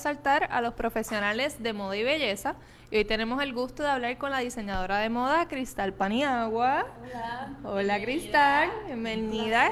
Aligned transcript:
resaltar 0.00 0.48
a 0.50 0.62
los 0.62 0.72
profesionales 0.72 1.62
de 1.62 1.74
moda 1.74 1.94
y 1.94 2.02
belleza. 2.02 2.54
Y 2.90 2.96
hoy 2.96 3.04
tenemos 3.04 3.42
el 3.42 3.52
gusto 3.52 3.82
de 3.82 3.90
hablar 3.90 4.16
con 4.16 4.30
la 4.30 4.38
diseñadora 4.38 4.96
de 4.96 5.10
moda 5.10 5.46
Cristal 5.46 5.92
Paniagua. 5.92 6.86
Hola. 7.02 7.48
Hola 7.64 8.00
Cristal, 8.00 8.70
bienvenida. 8.86 9.70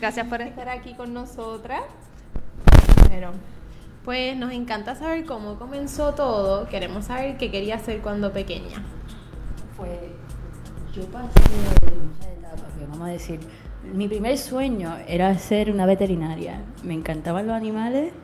Gracias 0.00 0.26
por 0.26 0.40
estar 0.40 0.70
aquí 0.70 0.94
con 0.94 1.12
nosotras. 1.12 1.82
Bueno, 3.10 3.32
pues 4.06 4.34
nos 4.38 4.52
encanta 4.52 4.94
saber 4.94 5.26
cómo 5.26 5.58
comenzó 5.58 6.14
todo. 6.14 6.66
Queremos 6.70 7.04
saber 7.04 7.36
qué 7.36 7.50
quería 7.50 7.74
hacer 7.74 8.00
cuando 8.00 8.32
pequeña. 8.32 8.82
Pues 9.76 9.90
yo 10.94 11.04
pasé 11.08 11.28
muchas 11.28 12.26
etapas, 12.26 12.72
que 12.78 12.86
vamos 12.86 13.06
a 13.06 13.10
decir. 13.10 13.38
Mi 13.82 14.08
primer 14.08 14.38
sueño 14.38 14.96
era 15.06 15.36
ser 15.36 15.70
una 15.70 15.84
veterinaria. 15.84 16.62
Me 16.82 16.94
encantaban 16.94 17.46
los 17.46 17.54
animales 17.54 18.14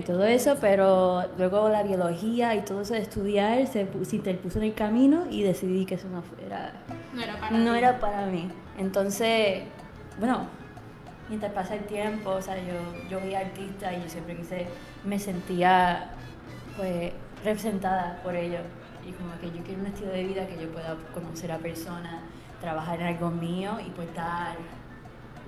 y 0.00 0.02
todo 0.02 0.24
eso, 0.24 0.56
pero 0.60 1.24
luego 1.38 1.68
la 1.68 1.82
biología 1.82 2.54
y 2.54 2.62
todo 2.62 2.80
eso 2.82 2.94
de 2.94 3.00
estudiar 3.00 3.66
se, 3.66 3.86
se 4.04 4.16
interpuso 4.16 4.58
en 4.58 4.64
el 4.64 4.74
camino 4.74 5.24
y 5.30 5.42
decidí 5.42 5.84
que 5.86 5.94
eso 5.94 6.08
no 6.08 6.22
era, 6.44 6.72
No 7.14 7.22
era 7.22 7.36
para 7.38 7.58
no 7.58 7.72
ti. 7.72 7.78
era 7.78 8.00
para 8.00 8.26
mí. 8.26 8.48
Entonces, 8.78 9.62
bueno, 10.18 10.46
mientras 11.28 11.52
pasa 11.52 11.74
el 11.76 11.84
tiempo, 11.84 12.30
o 12.30 12.42
sea, 12.42 12.56
yo, 12.56 12.74
yo 13.08 13.20
veía 13.20 13.40
artistas 13.40 13.92
y 13.96 14.02
yo 14.02 14.08
siempre 14.08 14.36
quise, 14.36 14.66
me 15.04 15.18
sentía 15.18 16.10
pues 16.76 17.12
representada 17.44 18.20
por 18.22 18.34
ellos. 18.34 18.62
Y 19.06 19.12
como 19.12 19.32
que 19.40 19.46
yo 19.56 19.64
quiero 19.64 19.80
un 19.80 19.86
estilo 19.86 20.10
de 20.12 20.24
vida 20.24 20.46
que 20.46 20.60
yo 20.60 20.68
pueda 20.70 20.94
conocer 21.14 21.50
a 21.52 21.58
personas, 21.58 22.22
trabajar 22.60 23.00
en 23.00 23.06
algo 23.06 23.30
mío 23.30 23.78
y 23.86 23.90
pues 23.90 24.14
dar 24.14 24.56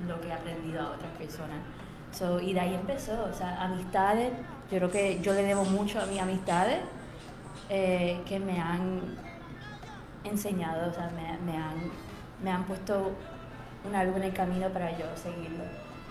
lo 0.08 0.20
que 0.20 0.28
he 0.28 0.32
aprendido 0.32 0.80
a 0.80 0.90
otras 0.92 1.10
personas. 1.18 1.58
So, 2.12 2.40
y 2.40 2.52
de 2.52 2.60
ahí 2.60 2.74
empezó, 2.74 3.24
o 3.24 3.34
sea, 3.34 3.62
amistades, 3.62 4.32
yo 4.70 4.78
creo 4.78 4.90
que 4.90 5.20
yo 5.20 5.32
le 5.32 5.42
debo 5.42 5.64
mucho 5.64 6.00
a 6.00 6.06
mis 6.06 6.20
amistades 6.20 6.78
eh, 7.68 8.20
que 8.26 8.38
me 8.38 8.60
han 8.60 9.00
enseñado, 10.24 10.90
o 10.90 10.94
sea, 10.94 11.10
me, 11.10 11.38
me 11.50 11.56
han, 11.56 11.90
me 12.42 12.50
han 12.50 12.64
puesto 12.64 13.12
una 13.88 14.04
luz 14.04 14.16
en 14.16 14.24
el 14.24 14.32
camino 14.32 14.68
para 14.68 14.90
yo 14.96 15.06
seguirlo. 15.16 15.64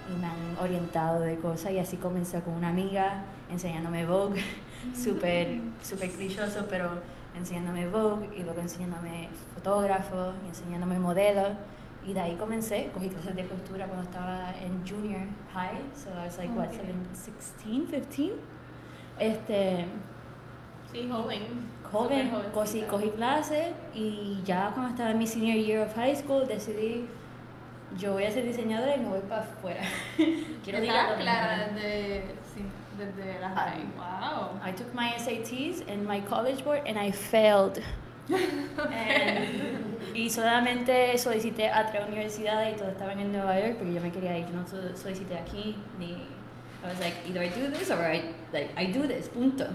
Y 0.10 0.20
me 0.20 0.26
han 0.26 0.58
orientado 0.60 1.22
de 1.22 1.38
cosas 1.38 1.72
y 1.72 1.80
así 1.80 1.98
comenzó 1.98 2.42
con 2.42 2.56
una 2.56 2.70
amiga 2.70 3.24
enseñándome 3.50 4.06
Vogue, 4.06 4.44
súper 4.96 5.60
súper 5.82 6.10
clichoso, 6.10 6.66
pero 6.70 6.90
enseñándome 7.38 7.88
Vogue 7.88 8.30
y 8.36 8.44
luego 8.44 8.62
enseñándome 8.62 9.30
fotógrafos 9.54 10.34
enseñándome 10.48 11.00
modelos. 11.00 11.50
Y 12.06 12.14
de 12.14 12.20
ahí 12.20 12.36
comencé, 12.36 12.90
cogí 12.94 13.10
clases 13.10 13.36
de 13.36 13.46
costura 13.46 13.86
cuando 13.86 14.04
estaba 14.04 14.54
en 14.60 14.82
junior 14.88 15.22
high, 15.54 15.78
so 15.96 16.10
I 16.10 16.26
was 16.26 16.38
like, 16.38 16.52
what, 16.54 16.68
Ok. 16.70 16.82
16, 17.14 17.92
15? 17.92 18.34
Este, 19.20 19.86
Sí, 20.92 21.08
joven. 21.10 21.44
joven, 21.92 22.32
cogí, 22.54 22.82
cogí 22.82 23.10
clases 23.12 23.68
y 23.94 24.42
ya 24.44 24.72
cuando 24.74 24.90
estaba 24.92 25.12
en 25.12 25.20
mi 25.20 25.28
senior 25.28 25.58
year 25.58 25.88
of 25.88 25.94
high 25.96 26.16
school 26.16 26.48
decidí, 26.48 27.06
yo 27.98 28.14
voy 28.14 28.24
a 28.26 28.32
ser 28.32 28.46
diseñadora 28.46 28.96
y 28.96 29.00
me 29.00 29.10
voy 29.10 29.20
para 29.22 29.44
afuera. 29.44 29.82
Quiero 30.64 30.80
lo 30.80 30.86
clara 30.86 31.70
desde, 31.74 32.26
desde 32.98 33.40
la 33.40 33.48
Ah. 33.56 33.70
high. 33.70 33.86
Wow. 33.96 34.60
I 34.68 34.72
took 34.74 34.92
my 34.94 35.12
SATs 35.18 35.82
and 35.88 36.06
my 36.08 36.20
college 36.22 36.64
board 36.64 36.82
and 36.88 36.98
I 36.98 37.12
failed. 37.12 37.80
And- 38.30 40.16
y 40.16 40.30
solamente 40.30 41.18
solicité 41.18 41.70
a 41.70 41.86
tres 41.88 42.04
universidades 42.08 42.76
y 42.76 42.78
todas 42.78 42.94
estaban 42.94 43.20
en 43.20 43.32
Nueva 43.32 43.58
York 43.60 43.76
porque 43.78 43.94
yo 43.94 44.02
me 44.02 44.12
quería 44.12 44.38
ir. 44.38 44.46
Yo 44.48 44.54
no 44.54 44.68
so- 44.68 44.96
solicité 44.96 45.38
aquí 45.38 45.76
ni. 46.00 46.12
I 46.84 46.88
was 46.88 47.00
like, 47.00 47.16
either 47.28 47.44
I 47.44 47.50
do 47.50 47.72
this 47.72 47.90
or 47.92 48.00
I 48.02 48.34
like 48.52 48.72
I 48.78 48.88
do 48.92 49.08
this. 49.08 49.30
Punto. 49.30 49.66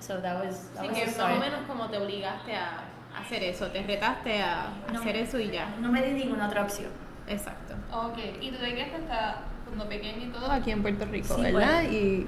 So 0.00 0.18
that 0.20 0.42
was 0.44 0.70
that 0.74 0.84
was 0.88 0.98
que 0.98 1.06
más 1.06 1.36
o 1.36 1.40
menos 1.40 1.60
como 1.66 1.88
te 1.88 1.98
obligaste 1.98 2.54
a 2.54 2.84
hacer 3.18 3.42
eso, 3.44 3.66
te 3.68 3.82
retaste 3.82 4.40
a 4.42 4.72
No. 4.92 5.00
hacer 5.00 5.16
eso 5.16 5.38
y 5.38 5.50
ya. 5.50 5.74
No 5.80 5.90
me 5.92 6.02
di 6.02 6.12
ninguna 6.24 6.46
otra 6.46 6.62
opción. 6.62 6.90
Exacto. 7.26 7.74
Ok, 7.92 8.18
y 8.40 8.50
tú 8.50 8.56
te 8.58 8.74
quedaste 8.74 8.96
hasta 8.96 9.42
cuando 9.66 9.86
pequeña 9.88 10.24
y 10.24 10.28
todo 10.28 10.50
aquí 10.50 10.70
en 10.70 10.82
Puerto 10.82 11.04
Rico, 11.06 11.34
Sí, 11.36 11.42
¿verdad? 11.42 11.82
bueno. 11.82 11.92
Y, 11.92 12.26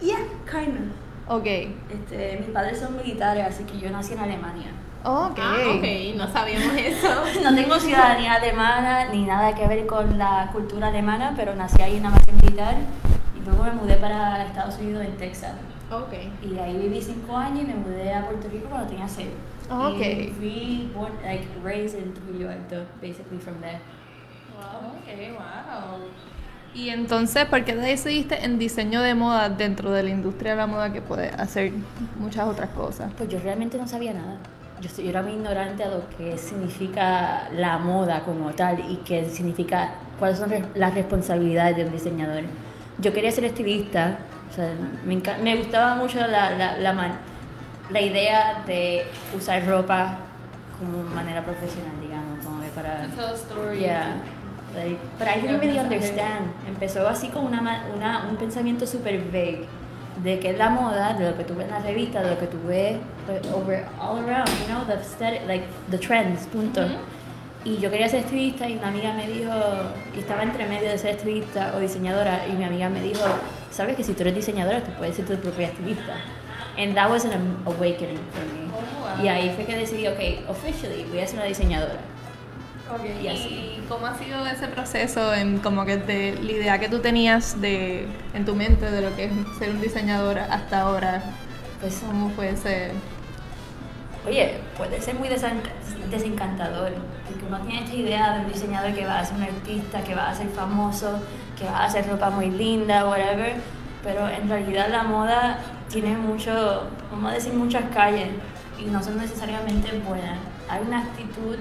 Yeah, 0.00 0.18
kind 0.50 0.92
ok. 1.26 1.46
Este, 1.90 2.36
mis 2.38 2.50
padres 2.50 2.78
son 2.80 2.96
militares, 2.98 3.44
así 3.46 3.64
que 3.64 3.78
yo 3.78 3.88
nací 3.90 4.12
en 4.12 4.18
Alemania. 4.20 4.70
Ok. 5.08 5.38
Ah, 5.40 5.56
ok, 5.76 6.16
no 6.16 6.26
sabíamos 6.32 6.74
eso. 6.76 7.08
No 7.40 7.54
tengo 7.54 7.78
ciudadanía 7.78 8.34
alemana 8.34 9.04
ni 9.12 9.24
nada 9.24 9.54
que 9.54 9.64
ver 9.68 9.86
con 9.86 10.18
la 10.18 10.50
cultura 10.52 10.88
alemana, 10.88 11.32
pero 11.36 11.54
nací 11.54 11.80
ahí 11.80 11.94
en 11.94 12.00
una 12.00 12.10
base 12.10 12.32
militar 12.32 12.74
y 13.40 13.44
luego 13.44 13.62
me 13.62 13.70
mudé 13.70 13.94
para 13.94 14.44
Estados 14.44 14.78
Unidos 14.78 15.04
en 15.04 15.16
Texas. 15.16 15.52
Ok. 15.92 16.12
Y 16.42 16.58
ahí 16.58 16.76
viví 16.76 17.00
cinco 17.00 17.36
años 17.36 17.60
y 17.62 17.66
me 17.66 17.74
mudé 17.74 18.12
a 18.12 18.26
Puerto 18.26 18.48
Rico 18.48 18.66
cuando 18.68 18.88
tenía 18.88 19.06
seis. 19.06 19.28
Ok. 19.70 20.00
Y 20.00 20.32
fui 20.36 20.90
born, 20.92 21.12
like, 21.22 21.46
raised 21.62 21.96
in 21.96 22.12
Trujillo 22.12 22.50
Alto, 22.50 22.84
basically 23.00 23.38
from 23.38 23.60
there. 23.60 23.78
Wow, 24.56 24.90
ok, 24.90 25.38
wow. 25.38 25.98
Y 26.74 26.90
entonces, 26.90 27.44
¿por 27.46 27.64
qué 27.64 27.74
te 27.74 27.78
decidiste 27.80 28.44
en 28.44 28.58
diseño 28.58 29.02
de 29.02 29.14
moda 29.14 29.48
dentro 29.50 29.92
de 29.92 30.02
la 30.02 30.10
industria 30.10 30.52
de 30.52 30.56
la 30.56 30.66
moda 30.66 30.92
que 30.92 31.00
puede 31.00 31.28
hacer 31.28 31.72
muchas 32.18 32.48
otras 32.48 32.70
cosas? 32.70 33.12
Pues 33.16 33.28
yo 33.28 33.38
realmente 33.38 33.78
no 33.78 33.86
sabía 33.86 34.12
nada. 34.12 34.38
Yo, 34.80 35.02
yo 35.02 35.08
era 35.08 35.22
muy 35.22 35.32
ignorante 35.32 35.84
a 35.84 35.88
lo 35.88 36.08
que 36.16 36.36
significa 36.36 37.48
la 37.54 37.78
moda 37.78 38.20
como 38.24 38.50
tal 38.50 38.78
y 38.90 38.96
qué 38.98 39.24
significa, 39.24 39.90
cuáles 40.18 40.38
son 40.38 40.52
las 40.74 40.94
responsabilidades 40.94 41.76
de 41.76 41.84
un 41.86 41.92
diseñador. 41.92 42.42
Yo 42.98 43.12
quería 43.12 43.30
ser 43.30 43.44
estilista, 43.44 44.18
o 44.50 44.54
sea, 44.54 44.70
me, 45.04 45.20
me 45.42 45.56
gustaba 45.56 45.94
mucho 45.94 46.18
la, 46.18 46.50
la, 46.50 46.76
la, 46.76 47.18
la 47.90 48.00
idea 48.00 48.62
de 48.66 49.06
usar 49.34 49.66
ropa 49.66 50.18
como 50.78 51.02
manera 51.04 51.42
profesional, 51.42 51.92
digamos, 52.00 52.44
como 52.44 52.60
que 52.60 52.68
para... 52.68 53.04
Story. 53.34 53.78
Yeah. 53.78 54.16
Like, 54.74 54.98
but 55.18 55.26
I 55.26 55.40
didn't 55.40 55.60
really 55.60 55.78
understand. 55.78 56.52
Empezó 56.68 57.08
así 57.08 57.28
con 57.28 57.46
una, 57.46 57.86
una, 57.94 58.26
un 58.28 58.36
pensamiento 58.36 58.86
super 58.86 59.18
vague 59.32 59.64
de 60.22 60.38
que 60.38 60.50
es 60.50 60.58
la 60.58 60.68
moda, 60.68 61.14
de 61.14 61.30
lo 61.30 61.36
que 61.36 61.44
tú 61.44 61.54
ves 61.54 61.66
en 61.66 61.72
la 61.72 61.80
revista, 61.80 62.22
de 62.22 62.30
lo 62.30 62.38
que 62.38 62.46
tú 62.46 62.58
ves 62.66 62.98
over 63.54 63.88
all 64.00 64.18
around, 64.18 64.48
you 64.60 64.68
know, 64.68 64.84
the 64.84 64.94
aesthetic, 64.94 65.46
like 65.46 65.64
the 65.90 65.98
trends, 65.98 66.46
punto. 66.46 66.82
Ujú. 66.82 66.96
Y 67.64 67.78
yo 67.78 67.90
quería 67.90 68.08
ser 68.08 68.20
estilista 68.20 68.68
y 68.68 68.76
una 68.76 68.88
amiga 68.88 69.12
me 69.12 69.26
dijo, 69.26 69.52
y 70.14 70.20
estaba 70.20 70.44
entre 70.44 70.66
medio 70.66 70.88
de 70.88 70.98
ser 70.98 71.16
estilista 71.16 71.72
o 71.76 71.80
diseñadora, 71.80 72.46
y 72.46 72.52
mi 72.52 72.62
amiga 72.62 72.88
me 72.88 73.02
dijo, 73.02 73.24
sabes 73.72 73.96
que 73.96 74.04
si 74.04 74.12
tú 74.12 74.22
eres 74.22 74.36
diseñadora, 74.36 74.84
tú 74.84 74.92
puedes 74.92 75.16
ser 75.16 75.26
tu 75.26 75.34
propia 75.36 75.66
estilista. 75.66 76.14
And 76.78 76.94
that 76.94 77.10
was 77.10 77.24
an 77.24 77.56
awakening 77.64 78.20
for 78.30 78.44
me. 78.54 78.70
Oh, 78.70 79.16
wow. 79.16 79.24
Y 79.24 79.28
ahí 79.28 79.50
fue 79.56 79.64
que 79.64 79.76
decidí, 79.76 80.06
ok, 80.06 80.48
officially, 80.48 81.04
voy 81.10 81.18
a 81.18 81.26
ser 81.26 81.38
una 81.38 81.46
diseñadora. 81.46 81.98
Okay. 82.94 83.18
Y 83.20 83.28
así. 83.28 83.48
¿Y 83.48 83.84
cómo 83.88 84.06
ha 84.06 84.16
sido 84.16 84.46
ese 84.46 84.68
proceso 84.68 85.34
en 85.34 85.58
como 85.58 85.84
que 85.84 85.96
de 85.96 86.38
la 86.40 86.52
idea 86.52 86.78
que 86.78 86.88
tú 86.88 87.00
tenías 87.00 87.60
de 87.60 88.06
en 88.32 88.44
tu 88.44 88.54
mente 88.54 88.88
de 88.88 89.00
lo 89.00 89.16
que 89.16 89.24
es 89.24 89.32
ser 89.58 89.70
un 89.70 89.80
diseñador 89.80 90.38
hasta 90.38 90.82
ahora? 90.82 91.20
Pues 91.80 92.00
¿Cómo 92.06 92.30
fue 92.30 92.50
ese? 92.50 92.92
Oye, 94.26 94.58
puede 94.76 95.00
ser 95.00 95.14
muy 95.14 95.28
desencantador, 95.28 96.92
porque 97.26 97.44
uno 97.46 97.60
tiene 97.60 97.84
esta 97.84 97.94
idea 97.94 98.34
de 98.34 98.40
un 98.44 98.52
diseñador 98.52 98.92
que 98.92 99.06
va 99.06 99.20
a 99.20 99.24
ser 99.24 99.36
un 99.36 99.44
artista, 99.44 100.02
que 100.02 100.16
va 100.16 100.30
a 100.30 100.34
ser 100.34 100.48
famoso, 100.48 101.20
que 101.56 101.64
va 101.64 101.78
a 101.78 101.84
hacer 101.84 102.08
ropa 102.08 102.30
muy 102.30 102.50
linda, 102.50 103.06
whatever, 103.06 103.54
pero 104.02 104.28
en 104.28 104.48
realidad 104.48 104.88
la 104.90 105.04
moda 105.04 105.58
tiene 105.88 106.16
mucho, 106.16 106.88
vamos 107.12 107.30
a 107.30 107.34
decir, 107.34 107.52
muchas 107.54 107.84
calles 107.94 108.30
y 108.78 108.86
no 108.86 109.00
son 109.00 109.16
necesariamente 109.16 109.96
buenas. 110.06 110.38
Hay 110.68 110.82
una 110.84 111.02
actitud, 111.02 111.56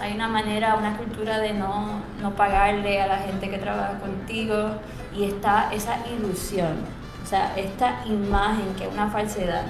hay 0.00 0.14
una 0.14 0.26
manera, 0.26 0.74
una 0.74 0.96
cultura 0.96 1.38
de 1.38 1.52
no, 1.52 2.00
no 2.20 2.34
pagarle 2.34 3.00
a 3.02 3.06
la 3.06 3.18
gente 3.18 3.48
que 3.48 3.58
trabaja 3.58 4.00
contigo 4.00 4.72
y 5.16 5.24
está 5.24 5.72
esa 5.72 5.98
ilusión, 6.08 6.74
o 7.22 7.26
sea, 7.26 7.52
esta 7.56 8.04
imagen 8.04 8.74
que 8.76 8.84
es 8.84 8.92
una 8.92 9.08
falsedad. 9.08 9.62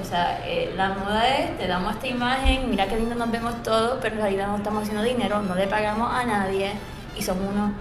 O 0.00 0.04
sea, 0.04 0.40
eh, 0.46 0.72
la 0.76 0.90
moda 0.90 1.26
es, 1.38 1.58
te 1.58 1.66
damos 1.66 1.94
esta 1.94 2.06
imagen, 2.06 2.70
mira 2.70 2.86
qué 2.86 2.96
lindo 2.96 3.14
nos 3.14 3.30
vemos 3.30 3.62
todos, 3.62 3.98
pero 4.00 4.14
en 4.14 4.20
realidad 4.22 4.48
no 4.48 4.56
estamos 4.56 4.82
haciendo 4.82 5.02
dinero, 5.02 5.42
no 5.42 5.54
le 5.54 5.66
pagamos 5.66 6.12
a 6.12 6.24
nadie 6.24 6.72
y 7.16 7.22
somos 7.22 7.44
unos, 7.52 7.72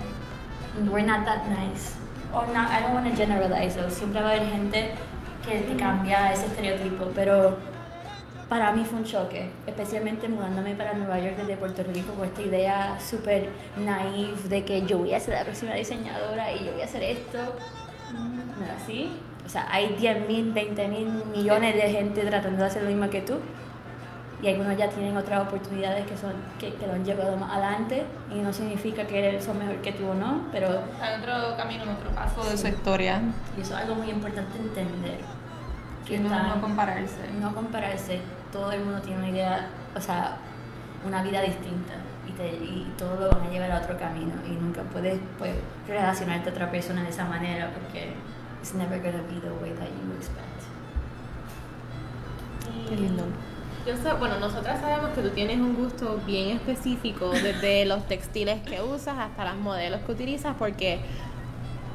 we're 0.92 1.06
not 1.06 1.26
that 1.26 1.46
nice. 1.48 1.96
Or 2.34 2.46
not, 2.48 2.70
I 2.72 2.82
don't 2.82 2.94
want 2.94 3.08
to 3.10 3.16
generalize, 3.16 3.76
so 3.76 3.90
siempre 3.90 4.22
va 4.22 4.30
a 4.30 4.32
haber 4.34 4.50
gente 4.50 4.92
que 5.48 5.60
te 5.60 5.76
cambia 5.78 6.34
ese 6.34 6.48
estereotipo, 6.48 7.06
pero 7.16 7.58
para 8.50 8.72
mí 8.72 8.84
fue 8.84 9.00
un 9.00 9.06
choque, 9.06 9.50
especialmente 9.66 10.28
mudándome 10.28 10.74
para 10.76 10.94
Nueva 10.94 11.20
York 11.20 11.38
desde 11.38 11.56
Puerto 11.58 11.84
Rico 11.84 12.14
con 12.14 12.26
esta 12.26 12.42
idea 12.42 12.98
súper 13.00 13.50
naive 13.78 14.50
de 14.50 14.66
que 14.66 14.86
yo 14.86 14.98
voy 14.98 15.14
a 15.14 15.20
ser 15.20 15.36
la 15.36 15.44
próxima 15.44 15.74
diseñadora 15.74 16.52
y 16.54 16.66
yo 16.66 16.72
voy 16.72 16.82
a 16.82 16.86
hacer 16.86 17.04
esto. 17.04 17.38
No 18.14 18.66
era 18.66 18.76
así. 18.76 19.12
O 19.48 19.50
sea, 19.50 19.66
hay 19.72 19.96
10 19.96 20.28
mil, 20.28 20.52
20 20.52 20.88
mil 20.90 21.08
millones 21.34 21.74
de 21.76 21.90
gente 21.90 22.22
tratando 22.26 22.60
de 22.60 22.66
hacer 22.68 22.84
lo 22.84 22.90
mismo 22.90 23.10
que 23.10 23.22
tú. 23.22 23.40
y 24.40 24.48
algunos 24.50 24.78
ya 24.78 24.88
tienen 24.90 25.18
otras 25.18 25.42
oportunidades 25.48 26.06
que 26.06 26.16
son 26.16 26.34
que, 26.60 26.72
que 26.76 26.86
lo 26.86 26.94
han 26.94 27.04
llevado 27.04 27.36
más 27.38 27.52
adelante 27.54 28.06
y 28.32 28.36
no 28.40 28.54
significa 28.54 29.08
que 29.08 29.42
son 29.42 29.58
mejor 29.58 29.78
que 29.78 29.94
tú 29.94 30.08
o 30.10 30.14
no, 30.14 30.42
pero 30.52 30.68
Hay 31.02 31.20
otro 31.20 31.58
camino, 31.58 31.84
otro 31.84 32.12
paso 32.12 32.48
de 32.48 32.56
su 32.58 32.68
historia. 32.68 33.20
y 33.58 33.62
eso 33.62 33.74
es 33.76 33.82
algo 33.82 33.96
muy 33.96 34.10
importante 34.12 34.58
entender. 34.60 35.18
Que 36.06 36.20
no, 36.20 36.28
está- 36.28 36.56
no 36.56 36.62
compararse. 36.62 37.18
no 37.42 37.56
compararse, 37.56 38.20
todo 38.52 38.72
el 38.74 38.82
mundo 38.84 39.02
tiene 39.02 39.18
una 39.20 39.30
idea, 39.30 39.68
o 39.96 40.00
sea, 40.02 40.38
una 41.06 41.24
vida 41.24 41.42
distinta 41.42 41.94
y, 42.28 42.32
te, 42.34 42.48
y 42.48 42.94
todo 42.98 43.16
lo 43.20 43.30
van 43.32 43.48
a 43.48 43.50
llevar 43.50 43.72
a 43.72 43.78
otro 43.80 43.98
camino 43.98 44.34
y 44.46 44.52
nunca 44.52 44.82
puedes 44.84 45.20
pues, 45.40 45.54
relacionarte 45.88 46.50
a 46.50 46.52
otra 46.52 46.70
persona 46.70 47.02
de 47.04 47.10
esa 47.10 47.26
manera 47.26 47.72
porque 47.74 48.14
it's 48.68 48.76
never 48.76 48.98
gonna 49.00 49.24
be 49.30 49.40
the 49.40 49.54
way 49.62 49.72
that 49.72 49.88
you 49.88 50.14
expect. 50.18 50.64
Qué 52.90 52.96
lindo. 52.98 53.24
Yo 53.86 53.96
sé, 53.96 54.12
bueno, 54.20 54.40
nosotras 54.40 54.82
sabemos 54.82 55.12
que 55.12 55.22
tú 55.22 55.30
tienes 55.30 55.58
un 55.58 55.76
gusto 55.76 56.20
bien 56.26 56.58
específico, 56.58 57.30
desde 57.30 57.86
los 57.92 58.06
textiles 58.08 58.62
que 58.64 58.82
usas 58.82 59.18
hasta 59.18 59.46
las 59.46 59.56
modelos 59.56 60.02
que 60.02 60.12
utilizas, 60.12 60.56
porque 60.60 61.00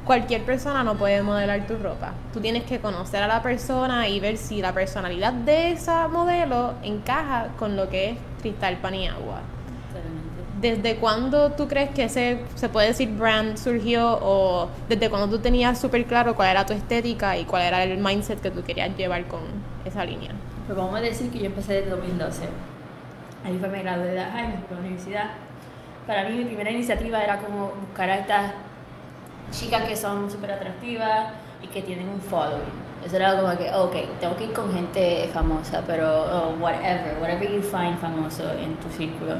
cualquier 0.03 0.43
persona 0.43 0.83
no 0.83 0.95
puede 0.95 1.21
modelar 1.21 1.67
tu 1.67 1.77
ropa. 1.77 2.13
Tú 2.33 2.39
tienes 2.41 2.63
que 2.63 2.79
conocer 2.79 3.21
a 3.21 3.27
la 3.27 3.43
persona 3.43 4.07
y 4.07 4.19
ver 4.19 4.37
si 4.37 4.59
la 4.59 4.73
personalidad 4.73 5.33
de 5.33 5.73
esa 5.73 6.07
modelo 6.07 6.73
encaja 6.81 7.49
con 7.59 7.75
lo 7.75 7.87
que 7.89 8.11
es 8.11 8.17
cristal, 8.41 8.77
pan 8.77 8.95
y 8.95 9.07
agua. 9.07 9.41
¿Desde 10.63 10.95
cuándo 10.95 11.51
tú 11.51 11.67
crees 11.67 11.89
que 11.89 12.05
ese, 12.05 12.39
se 12.55 12.69
puede 12.69 12.87
decir, 12.87 13.09
brand 13.09 13.57
surgió 13.57 14.17
o 14.21 14.69
desde 14.87 15.09
cuando 15.09 15.27
tú 15.27 15.39
tenías 15.39 15.77
súper 15.77 16.05
claro 16.05 16.35
cuál 16.35 16.51
era 16.51 16.65
tu 16.65 16.71
estética 16.71 17.37
y 17.37 17.43
cuál 17.43 17.63
era 17.63 17.83
el 17.83 17.97
mindset 17.97 18.39
que 18.39 18.49
tú 18.49 18.63
querías 18.63 18.95
llevar 18.95 19.25
con 19.25 19.41
esa 19.83 20.05
línea? 20.05 20.31
Pues 20.65 20.77
vamos 20.77 20.95
a 20.95 21.01
decir 21.01 21.29
que 21.31 21.39
yo 21.39 21.47
empecé 21.47 21.73
desde 21.73 21.89
2012. 21.89 22.43
Ahí 23.43 23.57
fue 23.59 23.67
me 23.67 23.83
gradué 23.83 24.11
de 24.11 24.23
Jaime, 24.23 24.53
fui 24.65 24.77
a 24.77 24.79
la 24.79 24.79
universidad. 24.79 25.31
Para 26.07 26.29
mí 26.29 26.37
mi 26.37 26.45
primera 26.45 26.71
iniciativa 26.71 27.21
era 27.21 27.39
como 27.39 27.73
buscar 27.85 28.09
a 28.09 28.19
estas 28.19 28.53
chicas 29.51 29.83
que 29.83 29.97
son 29.97 30.31
súper 30.31 30.53
atractivas 30.53 31.33
y 31.61 31.67
que 31.67 31.81
tienen 31.81 32.07
un 32.07 32.21
following. 32.21 32.83
Eso 33.05 33.17
era 33.17 33.35
como 33.35 33.57
que, 33.57 33.69
ok, 33.69 34.17
tengo 34.21 34.37
que 34.37 34.45
ir 34.45 34.53
con 34.53 34.73
gente 34.73 35.29
famosa, 35.33 35.83
pero 35.85 36.07
oh, 36.23 36.55
whatever, 36.61 37.17
whatever 37.19 37.51
you 37.51 37.61
find 37.61 37.99
famoso 37.99 38.49
en 38.53 38.77
tu 38.77 38.89
círculo. 38.95 39.35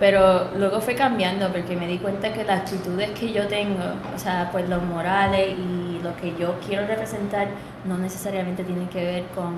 Pero 0.00 0.50
luego 0.56 0.80
fue 0.80 0.94
cambiando 0.94 1.48
porque 1.52 1.76
me 1.76 1.86
di 1.86 1.98
cuenta 1.98 2.32
que 2.32 2.44
las 2.44 2.60
actitudes 2.62 3.10
que 3.10 3.32
yo 3.32 3.46
tengo, 3.46 3.82
o 4.14 4.18
sea, 4.18 4.48
pues 4.50 4.68
los 4.68 4.82
morales 4.82 5.56
y 5.56 6.00
lo 6.02 6.16
que 6.16 6.34
yo 6.38 6.56
quiero 6.66 6.86
representar 6.86 7.48
no 7.84 7.96
necesariamente 7.98 8.64
tienen 8.64 8.88
que 8.88 9.04
ver 9.04 9.24
con 9.34 9.54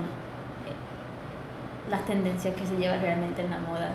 las 1.89 2.05
tendencias 2.05 2.53
que 2.55 2.65
se 2.65 2.75
llevan 2.77 3.01
realmente 3.01 3.41
en 3.41 3.49
la 3.49 3.59
moda. 3.59 3.91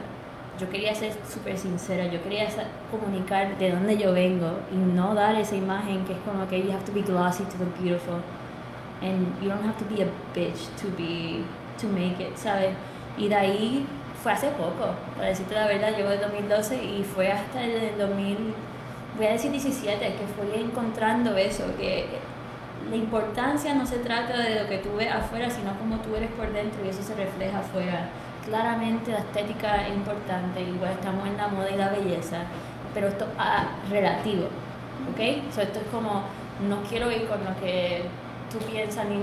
Yo 0.59 0.69
quería 0.69 0.95
ser 0.95 1.13
súper 1.29 1.57
sincera, 1.57 2.07
yo 2.07 2.23
quería 2.23 2.47
comunicar 2.91 3.57
de 3.59 3.71
dónde 3.71 3.97
yo 3.97 4.13
vengo 4.13 4.59
y 4.71 4.77
no 4.77 5.15
dar 5.15 5.35
esa 5.37 5.57
imagen 5.57 6.05
que 6.05 6.13
es 6.13 6.19
como 6.21 6.47
que 6.49 6.63
you 6.63 6.73
have 6.73 6.85
to 6.85 6.93
be 6.93 7.03
glossy 7.03 7.45
to 7.45 7.57
look 7.59 7.75
beautiful 7.81 8.21
and 9.01 9.35
you 9.43 9.49
don't 9.49 9.65
have 9.65 9.77
to 9.79 9.85
be 9.85 10.03
a 10.03 10.07
bitch 10.35 10.69
to 10.81 10.89
be 10.97 11.43
to 11.81 11.89
make 11.89 12.23
it, 12.23 12.37
¿sabes? 12.37 12.75
Y 13.17 13.29
de 13.29 13.35
ahí 13.35 13.87
fue 14.23 14.33
hace 14.33 14.49
poco, 14.49 14.95
para 15.17 15.29
decirte 15.29 15.55
la 15.55 15.67
verdad, 15.67 15.97
llevo 15.97 16.11
el 16.11 16.21
2012 16.21 16.83
y 16.83 17.03
fue 17.03 17.33
hasta 17.33 17.63
el 17.63 17.99
2000, 17.99 18.55
voy 19.17 19.27
a 19.27 19.33
decir 19.33 19.51
17, 19.51 19.99
que 19.99 20.27
fui 20.37 20.61
encontrando 20.61 21.37
eso, 21.37 21.65
que 21.77 22.07
la 22.89 22.97
importancia 22.97 23.75
no 23.75 23.85
se 23.87 23.99
trata 23.99 24.39
de 24.39 24.63
lo 24.63 24.69
que 24.69 24.79
tú 24.79 24.95
ves 24.97 25.13
afuera, 25.13 25.51
sino 25.51 25.77
como 25.79 25.97
tú 25.99 26.15
eres 26.15 26.31
por 26.33 26.53
dentro 26.53 26.85
y 26.85 26.89
eso 26.89 27.03
se 27.03 27.15
refleja 27.15 27.59
afuera. 27.59 28.09
Claramente 28.47 29.11
la 29.11 29.19
estética 29.19 29.87
es 29.87 29.95
importante, 29.95 30.63
igual 30.63 30.93
estamos 30.93 31.27
en 31.27 31.37
la 31.37 31.49
moda 31.49 31.71
y 31.71 31.77
la 31.77 31.89
belleza, 31.91 32.39
pero 32.95 33.09
esto 33.09 33.25
es 33.25 33.91
relativo, 33.91 34.47
¿ok? 35.13 35.53
So, 35.53 35.63
esto 35.63 35.81
es 35.81 35.87
como, 35.93 36.23
no 36.69 36.83
quiero 36.89 37.11
ir 37.11 37.27
con 37.27 37.45
lo 37.45 37.59
que 37.61 38.03
tú 38.51 38.59
piensas 38.59 39.07
ni 39.07 39.17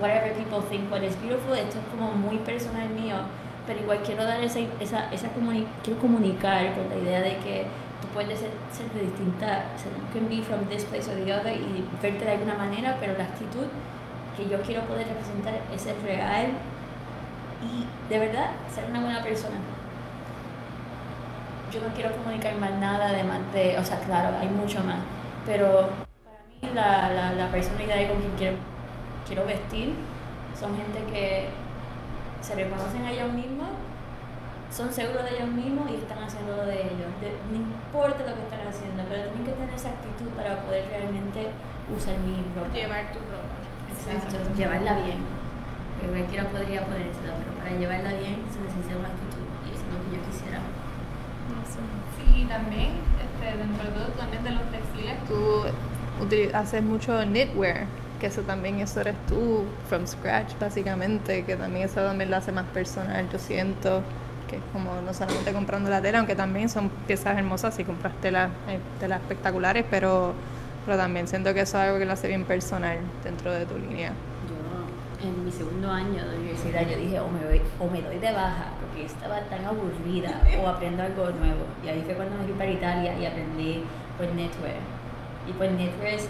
whatever 0.00 0.32
people 0.34 0.60
think 0.70 0.90
what 0.90 1.02
is 1.02 1.20
beautiful, 1.20 1.56
esto 1.56 1.78
es 1.78 1.84
como 1.90 2.12
muy 2.12 2.38
personal 2.38 2.88
mío, 2.90 3.16
pero 3.70 3.82
igual 3.82 4.00
quiero 4.04 4.24
dar 4.24 4.42
esa, 4.42 4.58
esa, 4.80 5.08
esa 5.12 5.28
comuni- 5.32 5.64
quiero 5.84 6.00
comunicar 6.00 6.74
con 6.74 6.88
la 6.88 6.96
idea 6.96 7.20
de 7.20 7.36
que 7.36 7.66
tú 8.02 8.08
puedes 8.12 8.36
ser, 8.40 8.50
ser 8.72 8.90
de 8.90 9.02
distinta, 9.02 9.62
o 9.76 9.78
sea, 9.78 9.92
you 9.94 10.10
can 10.12 10.28
be 10.28 10.42
from 10.42 10.66
this 10.66 10.84
place 10.86 11.06
or 11.08 11.14
the 11.24 11.32
other 11.32 11.54
y 11.54 11.84
verte 12.02 12.24
de 12.24 12.32
alguna 12.32 12.54
manera, 12.54 12.96
pero 12.98 13.16
la 13.16 13.22
actitud 13.30 13.66
que 14.36 14.48
yo 14.48 14.60
quiero 14.62 14.82
poder 14.90 15.06
representar 15.06 15.54
es 15.72 15.82
ser 15.82 15.94
real 16.02 16.48
y 17.62 17.86
de 18.12 18.18
verdad 18.18 18.50
ser 18.74 18.86
una 18.90 19.02
buena 19.02 19.22
persona. 19.22 19.54
Yo 21.72 21.80
no 21.80 21.94
quiero 21.94 22.10
comunicar 22.16 22.56
más 22.56 22.72
nada 22.72 23.12
de 23.12 23.22
más 23.22 23.38
de, 23.54 23.78
o 23.78 23.84
sea, 23.84 24.00
claro, 24.00 24.36
hay 24.40 24.48
mucho 24.48 24.82
más, 24.82 24.98
pero 25.46 25.90
para 26.26 26.42
mí 26.50 26.74
la, 26.74 27.08
la, 27.14 27.32
la 27.34 27.46
personalidad 27.52 28.08
con 28.08 28.18
quien 28.18 28.34
quiero, 28.36 28.56
quiero 29.28 29.46
vestir 29.46 29.94
son 30.58 30.76
gente 30.76 30.98
que 31.12 31.46
se 32.40 32.54
reconocen 32.54 33.04
a 33.04 33.12
ellos 33.12 33.32
mismos, 33.32 33.68
son 34.70 34.92
seguros 34.92 35.24
de 35.24 35.36
ellos 35.36 35.50
mismos 35.50 35.90
y 35.90 35.96
están 35.96 36.22
haciendo 36.22 36.56
lo 36.56 36.64
de 36.66 36.78
ellos. 36.94 37.10
De- 37.20 37.34
no 37.50 37.56
importa 37.58 38.22
lo 38.22 38.34
que 38.38 38.44
están 38.46 38.62
haciendo, 38.66 39.02
pero 39.08 39.28
tienen 39.34 39.44
que 39.46 39.52
tener 39.58 39.74
esa 39.74 39.90
actitud 39.90 40.30
para 40.38 40.62
poder 40.62 40.86
realmente 40.88 41.50
usar 41.90 42.14
mi 42.22 42.38
ropa. 42.54 42.70
Llevar 42.72 43.10
tu 43.12 43.18
ropa. 43.30 43.54
Exacto, 43.90 44.38
llevarla 44.56 44.94
bien. 45.02 45.20
Que 46.00 46.06
cualquiera 46.06 46.48
podría 46.48 46.86
ponérsela, 46.86 47.34
pero 47.36 47.52
para 47.60 47.70
llevarla 47.76 48.10
bien 48.16 48.40
se 48.48 48.58
necesita 48.62 48.96
una 48.96 49.10
actitud 49.12 49.44
y 49.66 49.74
eso 49.74 49.84
es 49.84 49.90
lo 49.92 49.98
que 50.00 50.10
yo 50.16 50.20
quisiera. 50.30 50.60
Sí, 52.16 52.42
y 52.42 52.44
también, 52.46 52.90
este, 53.20 53.58
dentro 53.58 53.84
de 53.84 53.90
todo, 53.90 54.08
también 54.16 54.44
de 54.44 54.50
los 54.50 54.62
textiles, 54.70 55.16
tú 55.28 55.64
haces 56.54 56.82
mucho 56.82 57.20
knitwear, 57.24 57.86
que 58.20 58.26
eso 58.26 58.42
también, 58.42 58.78
eso 58.78 59.00
eres 59.00 59.16
tú, 59.26 59.64
from 59.88 60.06
scratch, 60.06 60.52
básicamente, 60.60 61.44
que 61.44 61.56
también 61.56 61.86
eso 61.86 62.02
también 62.02 62.30
lo 62.30 62.36
hace 62.36 62.52
más 62.52 62.66
personal, 62.66 63.28
yo 63.32 63.38
siento, 63.38 64.02
que 64.48 64.56
es 64.56 64.62
como 64.72 65.00
no 65.00 65.12
solamente 65.14 65.52
comprando 65.52 65.90
la 65.90 66.00
tela, 66.00 66.18
aunque 66.18 66.36
también 66.36 66.68
son 66.68 66.90
piezas 67.06 67.36
hermosas 67.38 67.74
si 67.74 67.84
compras 67.84 68.12
telas, 68.20 68.50
eh, 68.68 68.78
telas 69.00 69.20
espectaculares, 69.22 69.84
pero, 69.90 70.34
pero 70.84 70.98
también 70.98 71.26
siento 71.26 71.52
que 71.54 71.62
eso 71.62 71.78
es 71.78 71.84
algo 71.84 71.98
que 71.98 72.04
lo 72.04 72.12
hace 72.12 72.28
bien 72.28 72.44
personal 72.44 72.98
dentro 73.24 73.52
de 73.52 73.64
tu 73.64 73.78
línea. 73.78 74.12
Yo, 74.48 75.26
en 75.26 75.44
mi 75.44 75.50
segundo 75.50 75.90
año 75.90 76.22
de 76.28 76.36
universidad, 76.36 76.86
yo 76.88 76.98
dije, 76.98 77.18
o 77.20 77.28
me, 77.28 77.44
voy, 77.44 77.62
o 77.78 77.86
me 77.90 78.02
doy 78.02 78.18
de 78.18 78.32
baja, 78.32 78.66
porque 78.80 79.06
estaba 79.06 79.40
tan 79.40 79.64
aburrida, 79.64 80.42
o 80.62 80.68
aprendo 80.68 81.02
algo 81.02 81.24
nuevo. 81.30 81.64
Y 81.84 81.88
ahí 81.88 82.02
fue 82.04 82.14
cuando 82.14 82.36
me 82.36 82.44
fui 82.44 82.52
para 82.52 82.70
Italia 82.70 83.18
y 83.18 83.24
aprendí 83.24 83.82
pues 84.18 84.30
knitwear. 84.30 84.76
Y 85.48 85.52
pues 85.52 85.70
knitwear 85.70 86.14
es, 86.14 86.28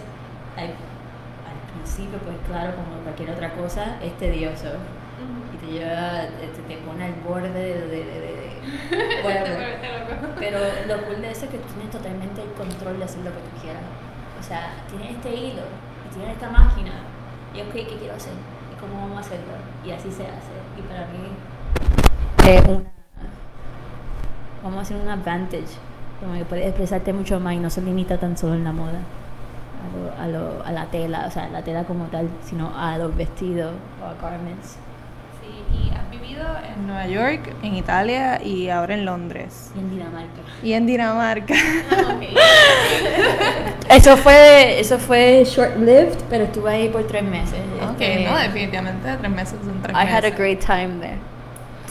principio, 1.81 2.19
pues 2.19 2.37
claro, 2.47 2.73
como 2.75 3.01
cualquier 3.03 3.31
otra 3.31 3.53
cosa, 3.53 3.97
es 4.01 4.17
tedioso. 4.17 4.69
Y 5.53 5.57
te 5.65 5.71
lleva, 5.73 6.27
te, 6.39 6.47
te 6.47 6.77
pone 6.81 7.05
al 7.05 7.13
borde 7.27 7.49
de... 7.51 7.73
de, 7.87 7.87
de, 7.87 8.21
de- 8.21 8.41
whatever. 9.25 9.79
Pero 10.39 10.59
lo 10.87 11.03
cool 11.05 11.21
de 11.21 11.31
eso 11.31 11.45
es 11.45 11.51
que 11.51 11.57
tú 11.57 11.67
tienes 11.73 11.91
totalmente 11.91 12.41
el 12.43 12.51
control 12.53 12.97
de 12.99 13.05
hacer 13.05 13.19
lo 13.23 13.31
que 13.31 13.39
tú 13.41 13.61
quieras. 13.61 13.81
O 14.39 14.43
sea, 14.43 14.73
tienes 14.89 15.11
este 15.17 15.29
hilo 15.33 15.63
y 16.09 16.13
tienes 16.15 16.33
esta 16.35 16.49
máquina. 16.49 16.91
Y 17.55 17.61
ok, 17.61 17.73
¿qué 17.73 17.97
quiero 17.99 18.15
hacer? 18.15 18.33
¿Y 18.33 18.79
cómo 18.79 19.01
vamos 19.01 19.17
a 19.17 19.21
hacerlo? 19.21 19.53
Y 19.85 19.91
así 19.91 20.11
se 20.11 20.23
hace. 20.23 20.53
Y 20.77 20.81
para 20.83 21.05
mí 21.07 21.19
es 22.47 22.67
una. 22.67 22.83
Vamos 24.63 24.77
a 24.79 24.81
hacer 24.81 24.97
un 24.97 25.09
advantage. 25.09 25.73
Como 26.19 26.33
que 26.35 26.45
puedes 26.45 26.67
expresarte 26.67 27.13
mucho 27.13 27.39
más 27.39 27.53
y 27.53 27.57
no 27.57 27.69
se 27.69 27.81
limita 27.81 28.17
tan 28.17 28.37
solo 28.37 28.53
en 28.53 28.63
la 28.63 28.71
moda. 28.71 28.99
A, 29.81 29.87
lo, 29.97 30.23
a, 30.23 30.27
lo, 30.27 30.63
a 30.65 30.71
la 30.71 30.85
tela, 30.85 31.25
o 31.27 31.31
sea, 31.31 31.49
la 31.49 31.63
tela 31.63 31.83
como 31.85 32.05
tal, 32.05 32.29
sino 32.43 32.71
a 32.77 32.97
los 32.97 33.15
vestidos 33.15 33.73
o 34.01 34.05
a 34.05 34.13
garments. 34.21 34.77
Sí, 35.41 35.63
y 35.75 35.89
has 35.95 36.09
vivido 36.11 36.45
en 36.75 36.85
Nueva 36.87 37.07
York, 37.07 37.55
en 37.63 37.75
Italia 37.75 38.41
y 38.43 38.69
ahora 38.69 38.93
en 38.93 39.05
Londres. 39.05 39.71
Y 39.75 39.79
en 39.79 39.89
Dinamarca. 39.89 40.41
Y 40.63 40.73
en 40.73 40.85
Dinamarca. 40.85 41.55
Eso 43.89 44.15
fue, 44.15 44.79
eso 44.79 44.97
fue 44.99 45.43
short-lived, 45.45 46.17
pero 46.29 46.45
estuve 46.45 46.71
ahí 46.71 46.87
por 46.89 47.05
tres 47.07 47.23
meses. 47.23 47.59
ok, 47.83 47.99
Este, 47.99 48.25
no, 48.25 48.37
definitivamente 48.37 49.17
tres 49.19 49.31
meses 49.31 49.59
son 49.65 49.81
tres 49.81 49.93
I 49.93 50.05
meses. 50.05 50.13
had 50.13 50.23
a 50.25 50.31
great 50.31 50.61
time 50.65 50.99
there. 51.01 51.17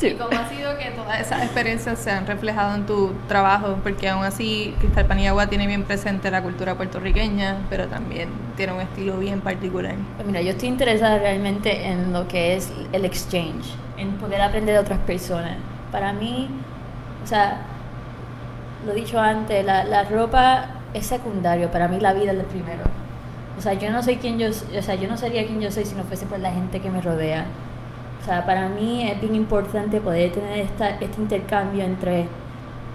¿Y 0.03 0.15
cómo 0.15 0.31
ha 0.39 0.49
sido 0.49 0.79
que 0.79 0.91
todas 0.93 1.21
esas 1.21 1.43
experiencias 1.43 1.99
se 1.99 2.11
han 2.11 2.27
reflejado 2.27 2.75
en 2.75 2.87
tu 2.87 3.13
trabajo? 3.29 3.79
Porque 3.83 4.09
aún 4.09 4.25
así 4.25 4.75
Cristal 4.81 5.07
Paniagua 5.07 5.49
tiene 5.49 5.67
bien 5.67 5.85
presente 5.85 6.31
la 6.31 6.43
cultura 6.43 6.75
puertorriqueña, 6.75 7.59
pero 7.69 7.87
también 7.87 8.31
tiene 8.57 8.73
un 8.73 8.81
estilo 8.81 9.19
bien 9.19 9.41
particular. 9.41 9.95
Pues 10.17 10.27
mira, 10.27 10.41
yo 10.41 10.51
estoy 10.51 10.69
interesada 10.69 11.19
realmente 11.19 11.87
en 11.87 12.13
lo 12.13 12.27
que 12.29 12.57
es 12.57 12.73
el 12.93 13.05
exchange, 13.05 13.75
en 13.99 14.13
poder 14.13 14.41
aprender 14.41 14.75
de 14.75 14.81
otras 14.81 15.01
personas. 15.01 15.57
Para 15.93 16.13
mí, 16.13 16.49
o 17.23 17.27
sea, 17.27 17.59
lo 18.87 18.93
he 18.93 18.95
dicho 18.95 19.21
antes, 19.21 19.65
la, 19.65 19.85
la 19.85 20.05
ropa 20.05 20.67
es 20.95 21.07
secundario, 21.07 21.71
para 21.71 21.89
mí 21.89 22.01
la 22.01 22.15
vida 22.15 22.33
es 22.33 22.39
lo 22.39 22.45
primero. 22.45 22.85
O 23.59 23.61
sea, 23.61 23.75
yo 23.75 23.91
no 23.91 24.03
soy 24.03 24.17
quien 24.17 24.39
yo, 24.39 24.49
o 24.49 24.83
sea, 24.83 24.95
yo 24.95 25.09
no 25.09 25.19
sería 25.19 25.47
quien 25.47 25.61
yo 25.61 25.71
soy 25.71 25.85
si 25.85 25.95
no 25.95 26.05
fuese 26.05 26.25
por 26.25 26.39
la 26.39 26.51
gente 26.51 26.81
que 26.81 26.91
me 26.91 27.03
rodea. 27.03 27.45
O 28.21 28.25
sea, 28.25 28.45
para 28.45 28.69
mí 28.69 29.09
es 29.09 29.21
bien 29.21 29.35
importante 29.35 30.01
poder 30.01 30.33
tener 30.33 30.59
esta, 30.59 30.91
este 30.91 31.21
intercambio 31.21 31.85
entre 31.85 32.27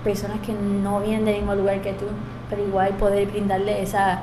personas 0.04 0.40
que 0.42 0.54
no 0.54 1.00
vienen 1.00 1.26
del 1.26 1.36
mismo 1.38 1.56
lugar 1.56 1.82
que 1.82 1.94
tú, 1.94 2.06
pero 2.50 2.64
igual 2.64 2.92
poder 2.94 3.28
brindarle 3.28 3.82
esa, 3.82 4.20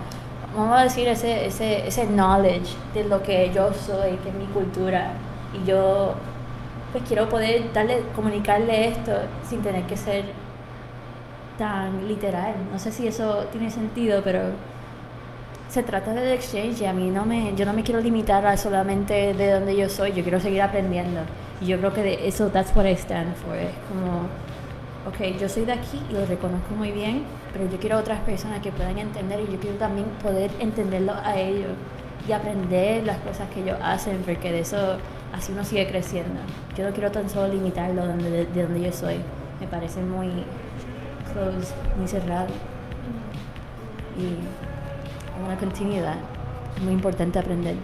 vamos 0.57 0.79
a 0.79 0.85
decir, 0.85 1.09
ese, 1.09 1.47
ese, 1.47 1.87
ese 1.89 2.07
knowledge 2.07 2.77
de 2.95 3.05
lo 3.05 3.23
que 3.23 3.51
yo 3.53 3.73
soy, 3.75 4.17
que 4.19 4.29
es 4.29 4.35
mi 4.35 4.47
cultura. 4.47 5.13
Y 5.53 5.67
yo 5.67 6.15
pues 6.93 7.05
quiero 7.09 7.29
poder 7.29 7.73
darle, 7.73 8.03
comunicarle 8.15 8.89
esto 8.89 9.13
sin 9.49 9.63
tener 9.63 9.85
que 9.85 9.97
ser 9.97 10.25
tan 11.59 12.07
literal. 12.07 12.55
No 12.71 12.79
sé 12.79 12.93
si 12.93 13.09
eso 13.09 13.47
tiene 13.51 13.71
sentido, 13.71 14.21
pero 14.23 14.41
se 15.73 15.83
trata 15.83 16.13
del 16.13 16.33
exchange 16.33 16.83
y 16.83 16.85
a 16.85 16.93
mí 16.93 17.09
no 17.09 17.25
me, 17.25 17.55
yo 17.57 17.65
no 17.65 17.73
me 17.73 17.83
quiero 17.83 17.99
limitar 17.99 18.45
a 18.45 18.59
solamente 18.59 19.33
de 19.33 19.53
donde 19.53 19.75
yo 19.75 19.89
soy, 19.89 20.13
yo 20.13 20.23
quiero 20.23 20.39
seguir 20.39 20.61
aprendiendo. 20.61 21.23
Y 21.63 21.67
yo 21.67 21.79
creo 21.79 21.95
que 21.95 22.03
de 22.03 22.29
eso, 22.29 22.49
that's 22.49 22.77
what 22.77 22.85
I 22.85 22.93
stand 22.93 23.35
for. 23.37 23.57
Es 23.57 23.71
como, 23.89 24.27
ok, 25.09 25.39
yo 25.41 25.49
soy 25.49 25.65
de 25.65 25.73
aquí 25.73 25.99
y 26.11 26.13
lo 26.13 26.27
reconozco 26.27 26.75
muy 26.75 26.91
bien, 26.91 27.23
pero 27.55 27.71
yo 27.71 27.79
quiero 27.79 27.97
otras 27.97 28.21
personas 28.21 28.61
que 28.61 28.71
puedan 28.71 28.99
entender 28.99 29.41
y 29.49 29.51
yo 29.51 29.59
quiero 29.59 29.79
también 29.79 30.05
poder 30.23 30.51
entenderlo 30.61 31.15
a 31.25 31.39
ellos 31.39 31.71
y 32.29 32.33
aprender 32.33 33.07
las 33.07 33.17
cosas 33.21 33.49
que 33.49 33.63
ellos 33.63 33.79
hacen, 33.83 34.19
porque 34.27 34.53
de 34.53 34.61
eso 34.61 34.99
así 35.33 35.53
uno 35.53 35.65
sigue 35.65 35.89
creciendo. 35.89 36.39
Yo 36.77 36.87
no 36.87 36.93
quiero 36.93 37.11
tan 37.11 37.31
solo 37.31 37.51
limitarlo 37.51 38.07
donde, 38.07 38.45
de, 38.45 38.63
donde 38.63 38.83
yo 38.83 38.93
soy. 38.93 39.17
Me 39.59 39.67
parece 39.67 40.03
muy 40.03 40.29
close, 41.33 41.73
muy 41.97 42.09
cerrado. 42.09 42.49
Continue 45.59 46.01
that. 46.03 46.17
Es 46.77 46.83
muy 46.83 46.95
importante 46.95 47.39
aprender. 47.39 47.77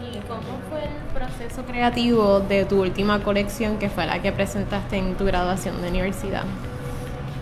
¿Y 0.00 0.18
cómo 0.28 0.40
fue 0.68 0.84
el 0.84 0.90
proceso 1.14 1.64
creativo 1.64 2.40
de 2.40 2.64
tu 2.64 2.80
última 2.82 3.22
colección, 3.22 3.78
que 3.78 3.88
fue 3.88 4.06
la 4.06 4.20
que 4.20 4.32
presentaste 4.32 4.98
en 4.98 5.14
tu 5.16 5.24
graduación 5.24 5.80
de 5.82 5.88
universidad? 5.88 6.44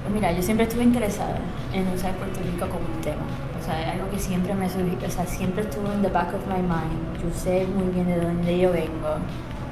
Pues 0.03 0.15
mira, 0.15 0.33
yo 0.33 0.43
siempre 0.43 0.67
estuve 0.67 0.85
interesada 0.85 1.39
en 1.73 1.89
usar 1.89 2.15
Puerto 2.15 2.41
Rico 2.41 2.69
como 2.69 2.87
un 2.87 3.01
tema 3.03 3.23
sea, 3.69 3.93
algo 3.93 4.11
que 4.11 4.19
siempre 4.19 4.55
me 4.55 4.69
subí, 4.69 4.97
o 5.05 5.11
sea, 5.11 5.27
siempre 5.27 5.63
estuvo 5.63 5.93
en 5.93 6.03
the 6.03 6.09
back 6.09 6.35
of 6.35 6.47
my 6.47 6.63
mind. 6.63 7.23
Yo 7.23 7.31
sé 7.39 7.67
muy 7.67 7.93
bien 7.93 8.07
de 8.07 8.21
dónde 8.21 8.59
yo 8.59 8.73
vengo 8.73 9.17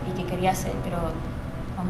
y 0.09 0.17
qué 0.17 0.27
quería 0.29 0.51
hacer, 0.51 0.73
pero 0.85 0.99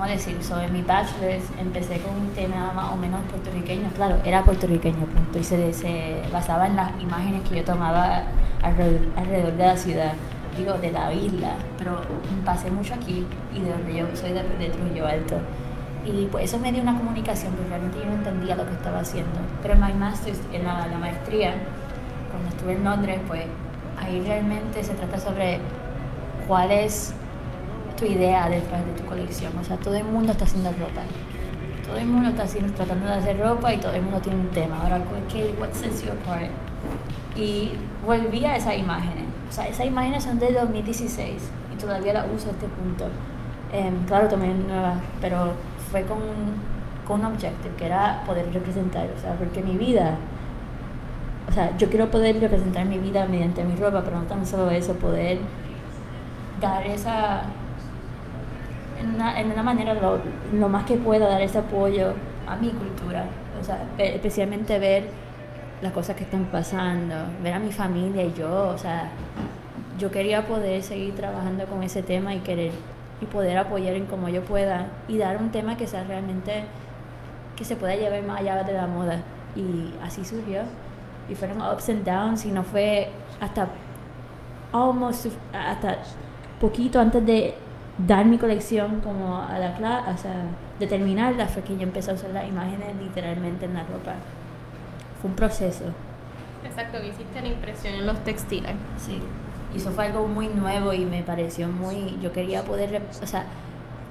a 0.05 0.09
decir, 0.09 0.43
sobre 0.43 0.69
mi 0.69 0.83
bachelor's 0.83 1.45
empecé 1.59 1.99
con 2.01 2.15
un 2.15 2.29
tema 2.31 2.73
más 2.75 2.93
o 2.93 2.97
menos 2.97 3.21
puertorriqueño, 3.31 3.89
claro, 3.95 4.17
era 4.25 4.43
puertorriqueño, 4.45 5.07
punto, 5.07 5.39
y 5.39 5.45
se, 5.45 5.73
se 5.73 6.23
basaba 6.33 6.67
en 6.67 6.77
las 6.77 6.91
imágenes 7.01 7.49
que 7.49 7.57
yo 7.57 7.65
tomaba 7.65 8.23
alrededor, 8.63 9.53
de 9.53 9.67
la 9.67 9.77
ciudad, 9.77 10.13
digo, 10.57 10.75
de 10.75 10.91
la 10.93 11.13
isla, 11.13 11.55
pero 11.79 12.01
pasé 12.45 12.71
mucho 12.71 12.95
aquí 12.95 13.27
y 13.55 13.61
de 13.61 13.71
donde 13.71 13.95
yo 13.95 14.07
soy 14.15 14.33
de, 14.33 14.43
de 14.43 14.71
Trujillo 14.71 15.07
Alto. 15.07 15.37
Y 16.05 16.27
pues 16.27 16.45
eso 16.45 16.59
me 16.59 16.71
dio 16.71 16.83
una 16.83 16.97
comunicación, 16.97 17.53
porque 17.55 17.69
realmente 17.69 17.99
yo 17.99 18.07
no 18.07 18.13
entendía 18.13 18.55
lo 18.55 18.65
que 18.65 18.73
estaba 18.73 19.01
haciendo. 19.01 19.39
Pero 19.61 19.75
en 19.75 19.87
mi 19.87 19.93
master's, 19.95 20.39
en 20.53 20.65
la, 20.65 20.87
la 20.87 20.99
maestría, 20.99 21.55
cuando 22.31 22.49
estuve 22.51 22.73
en 22.75 22.85
Londres, 22.85 23.21
pues 23.27 23.45
ahí 23.99 24.23
realmente 24.25 24.85
se 24.85 24.95
trata 24.95 25.19
sobre 25.19 25.59
cuál 26.47 26.71
es 26.71 27.13
tu 27.97 28.05
idea 28.05 28.49
detrás 28.49 28.85
de 28.85 28.93
tu 28.93 29.05
colección. 29.05 29.53
O 29.59 29.65
sea, 29.65 29.77
todo 29.77 29.95
el 29.95 30.05
mundo 30.05 30.33
está 30.33 30.45
haciendo 30.45 30.71
ropa. 30.73 31.03
Todo 31.87 31.97
el 31.97 32.07
mundo 32.07 32.31
está 32.31 32.45
haciendo, 32.45 32.73
tratando 32.75 33.07
de 33.07 33.15
hacer 33.15 33.39
ropa 33.39 33.73
y 33.73 33.79
todo 33.79 33.93
el 33.93 34.03
mundo 34.03 34.21
tiene 34.21 34.41
un 34.41 34.51
tema. 34.51 34.83
Ahora, 34.83 35.01
¿qué, 35.31 35.55
what 35.61 35.73
sets 35.73 36.03
you? 36.03 36.11
Y 37.37 37.73
volví 38.05 38.45
a 38.45 38.57
esas 38.57 38.77
imágenes. 38.77 39.25
O 39.49 39.53
sea, 39.53 39.69
esas 39.69 39.87
imágenes 39.87 40.25
son 40.25 40.39
de 40.39 40.53
2016 40.53 41.35
y 41.73 41.81
todavía 41.81 42.13
las 42.13 42.27
uso 42.35 42.49
a 42.49 42.53
este 42.53 42.67
punto. 42.67 43.07
Em, 43.73 44.05
claro, 44.05 44.29
también 44.29 44.67
nuevas, 44.67 44.99
pero 45.21 45.53
fue 45.91 46.03
con, 46.03 46.19
con 47.07 47.21
un 47.21 47.27
objetivo 47.27 47.77
que 47.77 47.87
era 47.87 48.23
poder 48.27 48.53
representar. 48.53 49.09
O 49.17 49.21
sea, 49.21 49.35
porque 49.35 49.63
mi 49.63 49.77
vida 49.77 50.17
o 51.49 51.53
sea, 51.53 51.77
yo 51.77 51.89
quiero 51.89 52.11
poder 52.11 52.41
representar 52.41 52.85
mi 52.87 52.99
vida 52.99 53.27
mediante 53.27 53.63
mi 53.65 53.77
ropa, 53.77 54.03
pero 54.05 54.19
no 54.19 54.25
tan 54.25 54.45
solo 54.45 54.71
eso, 54.71 54.95
poder 54.95 55.39
dar 56.61 56.87
esa, 56.87 57.43
en 59.01 59.15
una, 59.15 59.41
en 59.41 59.51
una 59.51 59.63
manera 59.63 59.95
lo, 59.95 60.21
lo, 60.53 60.69
más 60.69 60.85
que 60.85 60.97
pueda, 60.97 61.29
dar 61.29 61.41
ese 61.41 61.59
apoyo 61.59 62.13
a 62.47 62.57
mi 62.57 62.71
cultura, 62.71 63.25
o 63.61 63.65
sea, 63.65 63.85
especialmente 63.99 64.79
ver 64.79 65.09
las 65.83 65.93
cosas 65.93 66.17
que 66.17 66.25
están 66.25 66.45
pasando, 66.47 67.15
ver 67.43 67.55
a 67.55 67.59
mi 67.59 67.73
familia 67.73 68.23
y 68.23 68.33
yo, 68.35 68.69
o 68.69 68.79
sea, 68.79 69.11
yo 69.99 70.11
quería 70.11 70.47
poder 70.47 70.83
seguir 70.83 71.15
trabajando 71.15 71.65
con 71.67 71.83
ese 71.83 72.03
tema 72.03 72.35
y 72.35 72.41
querer 72.41 72.73
y 73.21 73.25
poder 73.27 73.57
apoyar 73.57 73.95
en 73.95 74.07
como 74.07 74.29
yo 74.29 74.43
pueda 74.43 74.89
y 75.09 75.19
dar 75.19 75.39
un 75.39 75.51
tema 75.51 75.77
que 75.77 75.87
sea 75.87 76.05
realmente 76.05 76.65
que 77.57 77.65
se 77.65 77.77
pueda 77.77 77.97
llevar 77.97 78.23
más 78.23 78.41
allá 78.41 78.63
de 78.63 78.73
la 78.75 78.87
moda. 78.87 79.23
Y 79.55 79.95
así 80.03 80.25
surgió. 80.25 80.61
Y 81.29 81.35
fueron 81.35 81.63
ups 81.63 81.89
and 81.89 82.05
downs 82.05 82.45
y 82.45 82.53
no 82.53 82.63
fue 82.63 83.09
hasta 83.41 83.69
almost 84.73 85.27
hasta 85.53 85.99
poquito 86.61 87.01
antes 87.01 87.25
de 87.25 87.55
dar 87.99 88.27
mi 88.27 88.39
colección 88.39 89.01
como 89.01 89.41
a 89.41 89.59
la 89.59 89.77
clase, 89.77 90.11
o 90.11 90.19
sea, 90.19 90.45
de 90.79 90.87
terminarla 90.87 91.47
fue 91.47 91.63
que 91.63 91.77
yo 91.77 91.83
empecé 91.83 92.11
a 92.11 92.15
usar 92.15 92.31
las 92.31 92.49
imágenes 92.49 92.95
literalmente 93.01 93.65
en 93.65 93.75
la 93.75 93.81
ropa. 93.85 94.15
Fue 95.21 95.31
un 95.31 95.37
proceso. 95.37 95.85
Exacto, 96.65 96.99
que 97.01 97.09
hiciste 97.09 97.41
la 97.41 97.49
impresión 97.49 97.95
en 97.95 98.07
los 98.07 98.19
textiles. 98.25 98.73
Sí, 98.99 99.21
y 99.73 99.79
eso 99.79 99.91
fue 99.91 100.07
algo 100.07 100.27
muy 100.27 100.49
nuevo 100.49 100.93
y 100.93 101.05
me 101.05 101.23
pareció 101.23 101.69
muy, 101.69 102.19
yo 102.21 102.33
quería 102.33 102.63
poder, 102.65 103.03
o 103.23 103.27
sea, 103.27 103.45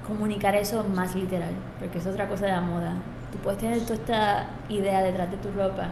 comunicar 0.06 0.54
eso 0.54 0.84
más 0.84 1.14
literal, 1.14 1.52
porque 1.78 1.98
es 1.98 2.06
otra 2.06 2.28
cosa 2.28 2.46
de 2.46 2.52
la 2.52 2.60
moda. 2.60 2.94
Tú 3.30 3.38
puedes 3.38 3.58
tener 3.58 3.80
toda 3.82 3.94
esta 3.94 4.46
idea 4.68 5.02
detrás 5.02 5.30
de 5.30 5.36
tu 5.36 5.50
ropa, 5.52 5.88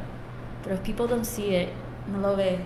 pero 0.64 0.76
si 0.76 0.82
people 0.92 1.06
don't 1.06 1.24
see 1.24 1.56
it, 1.56 1.68
no 2.10 2.18
lo 2.18 2.36
ve, 2.36 2.58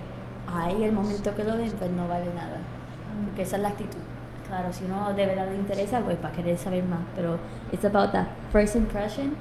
ahí 0.46 0.84
el 0.84 0.92
momento 0.92 1.34
que 1.34 1.44
lo 1.44 1.56
ven, 1.56 1.70
pues 1.72 1.90
no 1.90 2.08
vale 2.08 2.26
nada. 2.34 2.58
Porque 3.26 3.42
esa 3.42 3.56
es 3.56 3.62
la 3.62 3.68
actitud. 3.68 4.07
Claro, 4.48 4.72
si 4.72 4.84
uno 4.84 5.12
de 5.12 5.26
verdad 5.26 5.48
le 5.48 5.56
interesa, 5.56 6.00
pues 6.00 6.16
para 6.16 6.34
querer 6.34 6.58
saber 6.58 6.84
más. 6.84 7.00
Pero 7.14 7.38
it's 7.72 7.84
about 7.84 8.12
that 8.12 8.26
first 8.52 8.76
impression. 8.76 9.36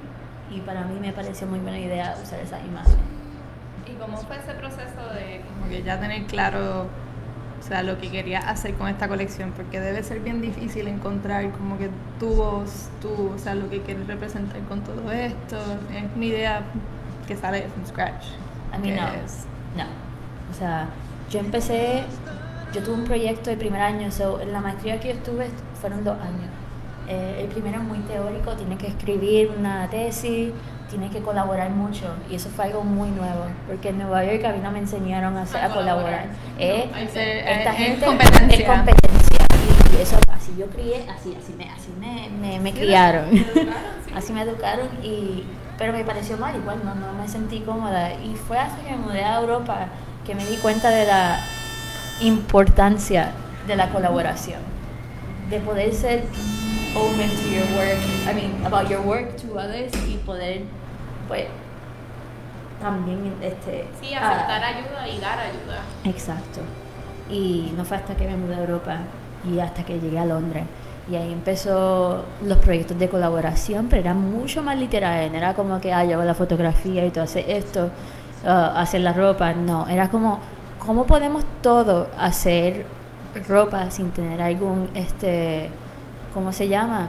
Y 0.50 0.60
para 0.60 0.84
mí 0.84 0.98
me 1.00 1.12
pareció 1.12 1.46
muy 1.46 1.58
buena 1.58 1.78
idea 1.78 2.16
usar 2.22 2.40
esa 2.40 2.60
imagen. 2.60 2.98
¿Y 3.86 3.92
cómo 3.94 4.16
fue 4.18 4.36
ese 4.36 4.52
proceso 4.54 5.14
de 5.14 5.42
como 5.48 5.68
que 5.68 5.82
ya 5.82 5.98
tener 5.98 6.26
claro 6.26 6.86
o 7.58 7.62
sea, 7.62 7.82
lo 7.82 7.98
que 7.98 8.10
quería 8.10 8.38
hacer 8.38 8.74
con 8.74 8.88
esta 8.88 9.08
colección, 9.08 9.52
porque 9.52 9.80
debe 9.80 10.02
ser 10.02 10.20
bien 10.20 10.40
difícil 10.40 10.86
encontrar 10.86 11.50
como 11.52 11.76
que 11.76 11.90
tu 12.20 12.28
voz, 12.34 12.88
tú, 13.02 13.32
o 13.34 13.38
sea, 13.38 13.54
lo 13.54 13.68
que 13.68 13.82
quieres 13.82 14.06
representar 14.06 14.60
con 14.62 14.82
todo 14.82 15.10
esto. 15.10 15.56
Es 15.92 16.04
una 16.14 16.24
idea 16.24 16.62
que 17.26 17.36
sale 17.36 17.62
from 17.68 17.86
scratch. 17.86 18.26
A 18.72 18.78
mí 18.78 18.90
no. 18.92 19.02
No. 19.02 19.84
O 20.50 20.54
sea, 20.54 20.86
yo 21.30 21.40
empecé, 21.40 22.04
yo 22.72 22.82
tuve 22.82 22.94
un 22.94 23.04
proyecto 23.04 23.50
el 23.50 23.58
primer 23.58 23.80
año, 23.80 24.10
so, 24.10 24.40
en 24.40 24.52
la 24.52 24.60
maestría 24.60 25.00
que 25.00 25.08
yo 25.08 25.14
estuve 25.14 25.50
fueron 25.80 26.04
dos 26.04 26.16
años. 26.20 26.50
Eh, 27.08 27.40
el 27.40 27.48
primero 27.48 27.78
es 27.78 27.84
muy 27.84 27.98
teórico, 28.00 28.52
tiene 28.52 28.76
que 28.76 28.88
escribir 28.88 29.50
una 29.56 29.88
tesis, 29.88 30.52
tiene 30.90 31.08
que 31.08 31.20
colaborar 31.20 31.70
mucho 31.70 32.06
y 32.30 32.34
eso 32.34 32.50
fue 32.50 32.66
algo 32.66 32.82
muy 32.82 33.10
nuevo 33.10 33.44
porque 33.66 33.90
en 33.90 33.98
Nueva 33.98 34.24
York 34.24 34.44
a 34.44 34.52
mí 34.52 34.60
no 34.62 34.70
me 34.70 34.78
enseñaron 34.78 35.36
a, 35.36 35.42
a, 35.42 35.68
colaborar. 35.70 36.26
Eh, 36.58 36.90
esta 37.04 37.72
gente 37.72 38.04
competencia. 38.04 38.58
es 38.58 38.64
competencia 38.64 39.38
y 39.96 40.02
eso 40.02 40.18
así 40.30 40.54
yo 40.58 40.66
crié, 40.66 41.06
así, 41.08 41.34
así 41.38 41.54
me, 41.56 41.70
así 41.70 41.90
me, 41.98 42.28
me, 42.28 42.60
me 42.60 42.72
criaron, 42.72 43.26
así 44.14 44.32
me 44.32 44.42
educaron 44.42 44.88
y 45.02 45.44
pero 45.78 45.92
me 45.92 46.04
pareció 46.04 46.36
mal, 46.36 46.56
igual 46.56 46.80
no, 46.84 46.94
no 46.94 47.12
me 47.14 47.28
sentí 47.28 47.60
cómoda. 47.60 48.12
Y 48.14 48.34
fue 48.34 48.58
hasta 48.58 48.82
que 48.82 48.90
me 48.90 48.96
mudé 48.96 49.24
a 49.24 49.40
Europa 49.40 49.86
que 50.26 50.34
me 50.34 50.44
di 50.44 50.56
cuenta 50.56 50.90
de 50.90 51.06
la 51.06 51.38
importancia 52.20 53.32
de 53.66 53.76
la 53.76 53.90
colaboración, 53.90 54.60
de 55.50 55.60
poder 55.60 55.92
ser 55.94 56.24
open 56.94 57.28
to 57.28 57.48
your 57.48 57.66
work, 57.76 57.98
I 58.28 58.34
mean, 58.34 58.64
about 58.64 58.88
your 58.88 59.00
work 59.00 59.36
to 59.36 59.54
others 59.54 59.92
y 60.08 60.16
poder, 60.24 60.62
pues, 61.28 61.46
también, 62.80 63.34
este... 63.42 63.86
Sí, 64.00 64.14
aceptar 64.14 64.62
ayuda 64.62 65.08
y 65.08 65.18
dar 65.20 65.38
ayuda. 65.38 65.82
Exacto. 66.04 66.60
Y 67.30 67.72
no 67.76 67.84
fue 67.84 67.96
hasta 67.96 68.14
que 68.14 68.26
me 68.26 68.36
mudé 68.36 68.54
a 68.54 68.60
Europa 68.60 68.98
y 69.50 69.58
hasta 69.58 69.84
que 69.84 69.98
llegué 69.98 70.18
a 70.18 70.24
Londres 70.24 70.64
y 71.10 71.16
ahí 71.16 71.32
empezó 71.32 72.24
los 72.44 72.58
proyectos 72.58 72.98
de 72.98 73.08
colaboración, 73.08 73.86
pero 73.88 74.02
era 74.02 74.14
mucho 74.14 74.62
más 74.62 74.76
literal. 74.76 75.34
era 75.34 75.54
como 75.54 75.80
que, 75.80 75.92
ah, 75.92 76.04
yo 76.04 76.14
hago 76.14 76.24
la 76.24 76.34
fotografía 76.34 77.06
y 77.06 77.10
tú 77.10 77.20
haces 77.20 77.44
esto, 77.48 77.90
uh, 78.44 78.76
hacer 78.76 79.00
la 79.00 79.12
ropa. 79.12 79.54
No, 79.54 79.88
era 79.88 80.10
como, 80.10 80.40
¿cómo 80.78 81.06
podemos 81.06 81.44
todo 81.62 82.08
hacer 82.18 82.86
ropa 83.48 83.90
sin 83.90 84.10
tener 84.10 84.40
algún, 84.40 84.88
este, 84.94 85.70
¿cómo 86.34 86.52
se 86.52 86.68
llama? 86.68 87.08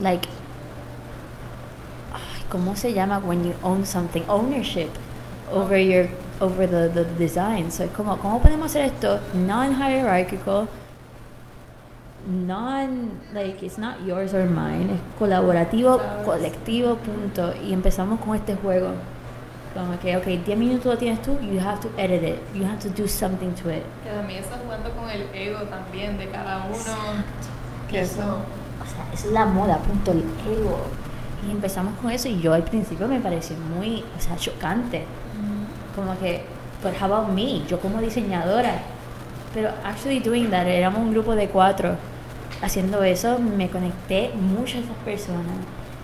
Like, 0.00 0.28
¿cómo 2.50 2.76
se 2.76 2.92
llama 2.92 3.18
when 3.18 3.44
you 3.44 3.54
own 3.62 3.86
something? 3.86 4.22
Ownership 4.28 4.90
over 5.52 5.78
your, 5.78 6.08
over 6.40 6.68
the, 6.68 6.88
the 6.88 7.04
design. 7.18 7.70
So, 7.70 7.86
como, 7.96 8.18
¿cómo 8.18 8.40
podemos 8.40 8.66
hacer 8.66 8.86
esto 8.86 9.20
non-hierarchical? 9.34 10.68
non, 12.26 13.10
like, 13.32 13.62
it's 13.62 13.78
not 13.78 14.02
yours 14.06 14.34
or 14.34 14.44
mine, 14.44 14.90
es 14.90 15.00
colaborativo, 15.18 16.00
colectivo, 16.24 16.96
punto. 16.96 17.52
Y 17.64 17.72
empezamos 17.72 18.20
con 18.20 18.36
este 18.36 18.54
juego. 18.56 18.90
Como 19.74 19.98
que, 20.00 20.16
ok, 20.16 20.24
10 20.24 20.58
minutos 20.58 20.86
lo 20.86 20.98
tienes 20.98 21.22
tú, 21.22 21.38
you 21.40 21.60
have 21.60 21.80
to 21.80 21.90
edit 21.96 22.22
it, 22.22 22.38
you 22.54 22.64
have 22.64 22.78
to 22.78 22.88
do 22.88 23.06
something 23.06 23.50
to 23.62 23.70
it. 23.70 23.84
Que 24.02 24.10
también 24.10 24.40
está 24.40 24.56
jugando 24.56 24.90
con 24.90 25.08
el 25.08 25.28
ego 25.32 25.60
también 25.62 26.18
de 26.18 26.28
cada 26.28 26.64
uno. 26.66 27.22
Que 27.88 28.00
eso. 28.00 28.20
O 28.20 28.84
sea, 28.84 29.06
eso 29.12 29.28
es 29.28 29.32
la 29.32 29.46
moda, 29.46 29.78
punto, 29.78 30.10
el 30.10 30.24
ego. 30.50 30.80
Y 31.46 31.52
empezamos 31.52 31.94
con 32.02 32.10
eso 32.10 32.28
y 32.28 32.40
yo 32.40 32.52
al 32.52 32.64
principio 32.64 33.06
me 33.06 33.20
pareció 33.20 33.56
muy, 33.56 34.04
o 34.16 34.20
sea, 34.20 34.36
chocante. 34.36 35.04
Como 35.94 36.18
que, 36.18 36.44
but 36.82 36.92
how 37.00 37.12
about 37.12 37.28
me? 37.28 37.64
Yo 37.66 37.78
como 37.80 38.00
diseñadora. 38.00 38.82
Pero 39.54 39.70
actually 39.84 40.20
doing 40.20 40.50
that, 40.50 40.66
éramos 40.66 41.00
un 41.00 41.12
grupo 41.12 41.34
de 41.34 41.48
cuatro. 41.48 41.96
Haciendo 42.62 43.02
eso 43.02 43.38
me 43.38 43.70
conecté 43.70 44.32
mucho 44.34 44.78
a 44.78 44.80
esas 44.80 44.96
personas. 45.04 45.56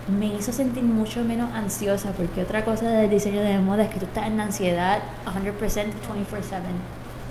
Me 0.07 0.27
hizo 0.27 0.53
sentir 0.53 0.83
mucho 0.83 1.21
menos 1.23 1.51
ansiosa 1.53 2.11
porque 2.11 2.41
otra 2.41 2.63
cosa 2.63 2.89
del 2.89 3.09
diseño 3.09 3.41
de 3.41 3.59
moda 3.59 3.83
es 3.83 3.89
que 3.89 3.99
tú 3.99 4.05
estás 4.05 4.27
en 4.27 4.39
ansiedad 4.39 4.99
100% 5.25 5.51
24/7. 5.53 6.61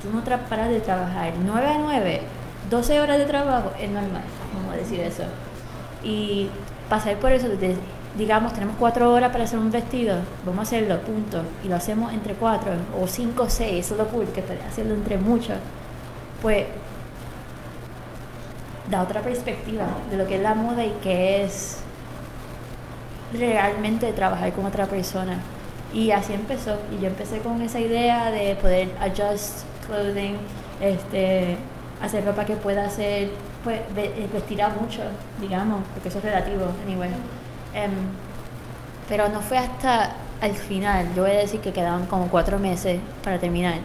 Tú 0.02 0.10
no 0.12 0.22
paras 0.22 0.68
de 0.68 0.80
trabajar. 0.80 1.32
9 1.42 1.66
a 1.66 1.78
9, 1.78 2.20
12 2.68 3.00
horas 3.00 3.16
de 3.16 3.24
trabajo 3.24 3.72
es 3.80 3.88
normal, 3.88 4.22
vamos 4.54 4.74
a 4.74 4.76
decir 4.76 5.00
eso. 5.00 5.22
Y 6.04 6.50
pasar 6.90 7.16
por 7.16 7.32
eso, 7.32 7.48
digamos, 8.18 8.52
tenemos 8.52 8.76
4 8.78 9.10
horas 9.10 9.32
para 9.32 9.44
hacer 9.44 9.58
un 9.58 9.70
vestido, 9.70 10.18
vamos 10.44 10.58
a 10.60 10.62
hacerlo, 10.62 11.00
punto. 11.00 11.42
Y 11.64 11.68
lo 11.68 11.76
hacemos 11.76 12.12
entre 12.12 12.34
4 12.34 12.72
o 13.00 13.06
5 13.06 13.42
o 13.44 13.48
6, 13.48 13.86
eso 13.86 13.94
es 13.94 14.00
lo 14.00 14.08
cool, 14.08 14.26
que 14.26 14.44
hacerlo 14.68 14.94
entre 14.94 15.16
muchos. 15.16 15.56
Pues 16.42 16.66
da 18.90 19.02
otra 19.02 19.22
perspectiva 19.22 19.86
de 20.10 20.18
lo 20.18 20.26
que 20.26 20.36
es 20.36 20.42
la 20.42 20.54
moda 20.54 20.84
y 20.84 20.90
que 21.02 21.42
es 21.44 21.78
realmente 23.32 24.12
trabajar 24.12 24.52
con 24.52 24.66
otra 24.66 24.86
persona. 24.86 25.38
Y 25.92 26.10
así 26.10 26.32
empezó. 26.32 26.76
Y 26.92 27.00
yo 27.00 27.08
empecé 27.08 27.38
con 27.38 27.60
esa 27.62 27.80
idea 27.80 28.30
de 28.30 28.54
poder 28.56 28.90
adjust 29.00 29.64
clothing, 29.86 30.36
este, 30.80 31.56
hacer 32.02 32.24
ropa 32.24 32.44
que 32.44 32.56
pueda 32.56 32.88
ser, 32.90 33.30
pues, 33.64 33.80
eh, 33.96 34.28
vestir 34.32 34.62
a 34.62 34.68
mucho, 34.68 35.02
digamos, 35.40 35.80
porque 35.94 36.08
eso 36.08 36.18
es 36.18 36.24
relativo, 36.24 36.66
anyway. 36.84 37.10
Em, 37.74 37.92
pero 39.08 39.28
no 39.28 39.40
fue 39.40 39.58
hasta 39.58 40.14
al 40.40 40.52
final, 40.54 41.14
yo 41.14 41.22
voy 41.22 41.32
a 41.32 41.38
decir 41.38 41.60
que 41.60 41.72
quedaban 41.72 42.06
como 42.06 42.28
cuatro 42.28 42.58
meses 42.58 43.00
para 43.24 43.38
terminar. 43.38 43.76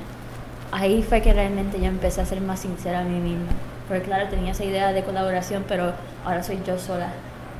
Ahí 0.71 1.03
fue 1.03 1.21
que 1.21 1.33
realmente 1.33 1.79
yo 1.79 1.85
empecé 1.85 2.21
a 2.21 2.25
ser 2.25 2.41
más 2.41 2.59
sincera 2.59 3.01
a 3.01 3.03
mí 3.03 3.19
misma. 3.19 3.51
Porque 3.87 4.03
claro, 4.03 4.27
tenía 4.29 4.51
esa 4.51 4.63
idea 4.63 4.93
de 4.93 5.03
colaboración, 5.03 5.65
pero 5.67 5.93
ahora 6.25 6.43
soy 6.43 6.59
yo 6.65 6.77
sola. 6.77 7.09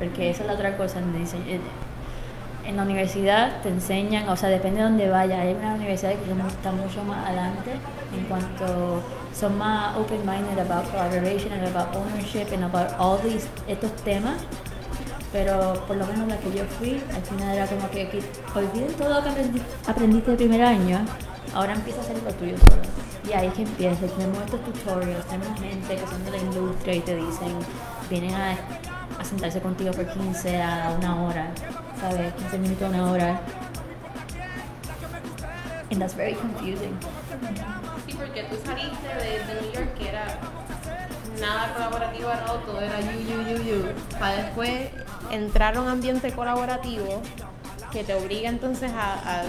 Porque 0.02 0.30
esa 0.32 0.42
es 0.42 0.48
la 0.48 0.54
otra 0.54 0.76
cosa. 0.78 1.00
Dise- 1.18 1.38
en- 1.48 2.76
la 2.78 2.84
universidad 2.84 3.62
te 3.62 3.70
enseñan, 3.70 4.30
o 4.30 4.36
sea, 4.36 4.50
depende 4.50 4.78
de 4.80 4.84
dónde 4.84 5.10
vayas. 5.10 5.40
Hay 5.40 5.54
una 5.54 5.74
universidad 5.76 6.12
que 6.12 6.32
está 6.48 6.72
mucho 6.72 7.04
más 7.04 7.28
adelante 7.28 7.72
en 8.16 8.26
cuanto 8.26 9.02
son 9.34 9.58
más 9.58 9.96
open-minded 9.98 10.60
about 10.60 10.90
collaboration 10.92 11.52
and 11.54 11.68
about 11.76 11.96
ownership 11.96 12.48
and 12.54 12.64
about 12.64 12.94
all 13.00 13.18
these, 13.20 13.48
estos 13.68 13.92
temas 14.04 14.36
pero 15.32 15.74
por 15.88 15.96
lo 15.96 16.06
menos 16.08 16.28
la 16.28 16.38
que 16.38 16.52
yo 16.52 16.66
fui, 16.78 17.02
al 17.16 17.22
final 17.22 17.56
era 17.56 17.66
como 17.66 17.90
que, 17.90 18.22
olviden 18.54 18.94
todo 18.98 19.10
lo 19.14 19.24
que 19.24 19.30
aprendi- 19.30 19.62
aprendiste 19.88 20.32
el 20.32 20.38
primer 20.38 20.62
año, 20.62 21.00
ahora 21.56 21.72
empieza 21.74 22.00
a 22.00 22.04
hacer 22.04 22.22
lo 22.22 22.34
tuyo 22.34 22.58
solo. 22.58 22.82
Y 23.30 23.32
ahí 23.34 23.48
es 23.48 23.54
que 23.54 23.62
empieza, 23.62 24.08
tenemos 24.08 24.40
estos 24.44 24.60
tutorials, 24.66 25.26
tenemos 25.28 25.58
gente 25.58 25.96
que 25.96 26.06
son 26.06 26.26
de 26.26 26.32
la 26.32 26.38
industria 26.38 26.96
y 26.96 27.00
te 27.00 27.16
dicen, 27.16 27.48
vienen 28.10 28.36
a, 28.36 28.56
a 29.22 29.24
sentarse 29.24 29.62
contigo 29.62 29.92
por 29.92 30.08
15 30.08 30.62
a 30.62 30.96
una 30.98 31.24
hora, 31.24 31.52
¿sabes? 32.00 32.34
15 32.34 32.58
minutos 32.58 32.84
a 32.84 32.90
una 32.90 33.12
hora. 33.12 33.42
And 35.92 36.00
that's 36.00 36.16
very 36.16 36.34
confusing. 36.34 36.98
Sí, 38.08 38.14
porque 38.14 38.44
tú 38.44 38.56
saliste 38.66 39.08
de, 39.08 39.46
de 39.46 39.62
New 39.62 39.72
York 39.74 39.94
que 39.98 40.10
era 40.10 40.26
nada 41.40 41.74
colaborativo 41.74 42.30
lado, 42.30 42.60
todo 42.66 42.82
era 42.82 43.00
you, 43.02 43.20
you, 43.20 43.42
you, 43.44 43.64
you. 43.64 43.94
Para 44.20 44.44
después 44.44 44.90
entrar 45.30 45.78
a 45.78 45.82
un 45.82 45.88
ambiente 45.88 46.32
colaborativo 46.32 47.22
que 47.92 48.04
te 48.04 48.16
obliga 48.16 48.50
entonces 48.50 48.92
a, 48.92 49.42
a 49.42 49.44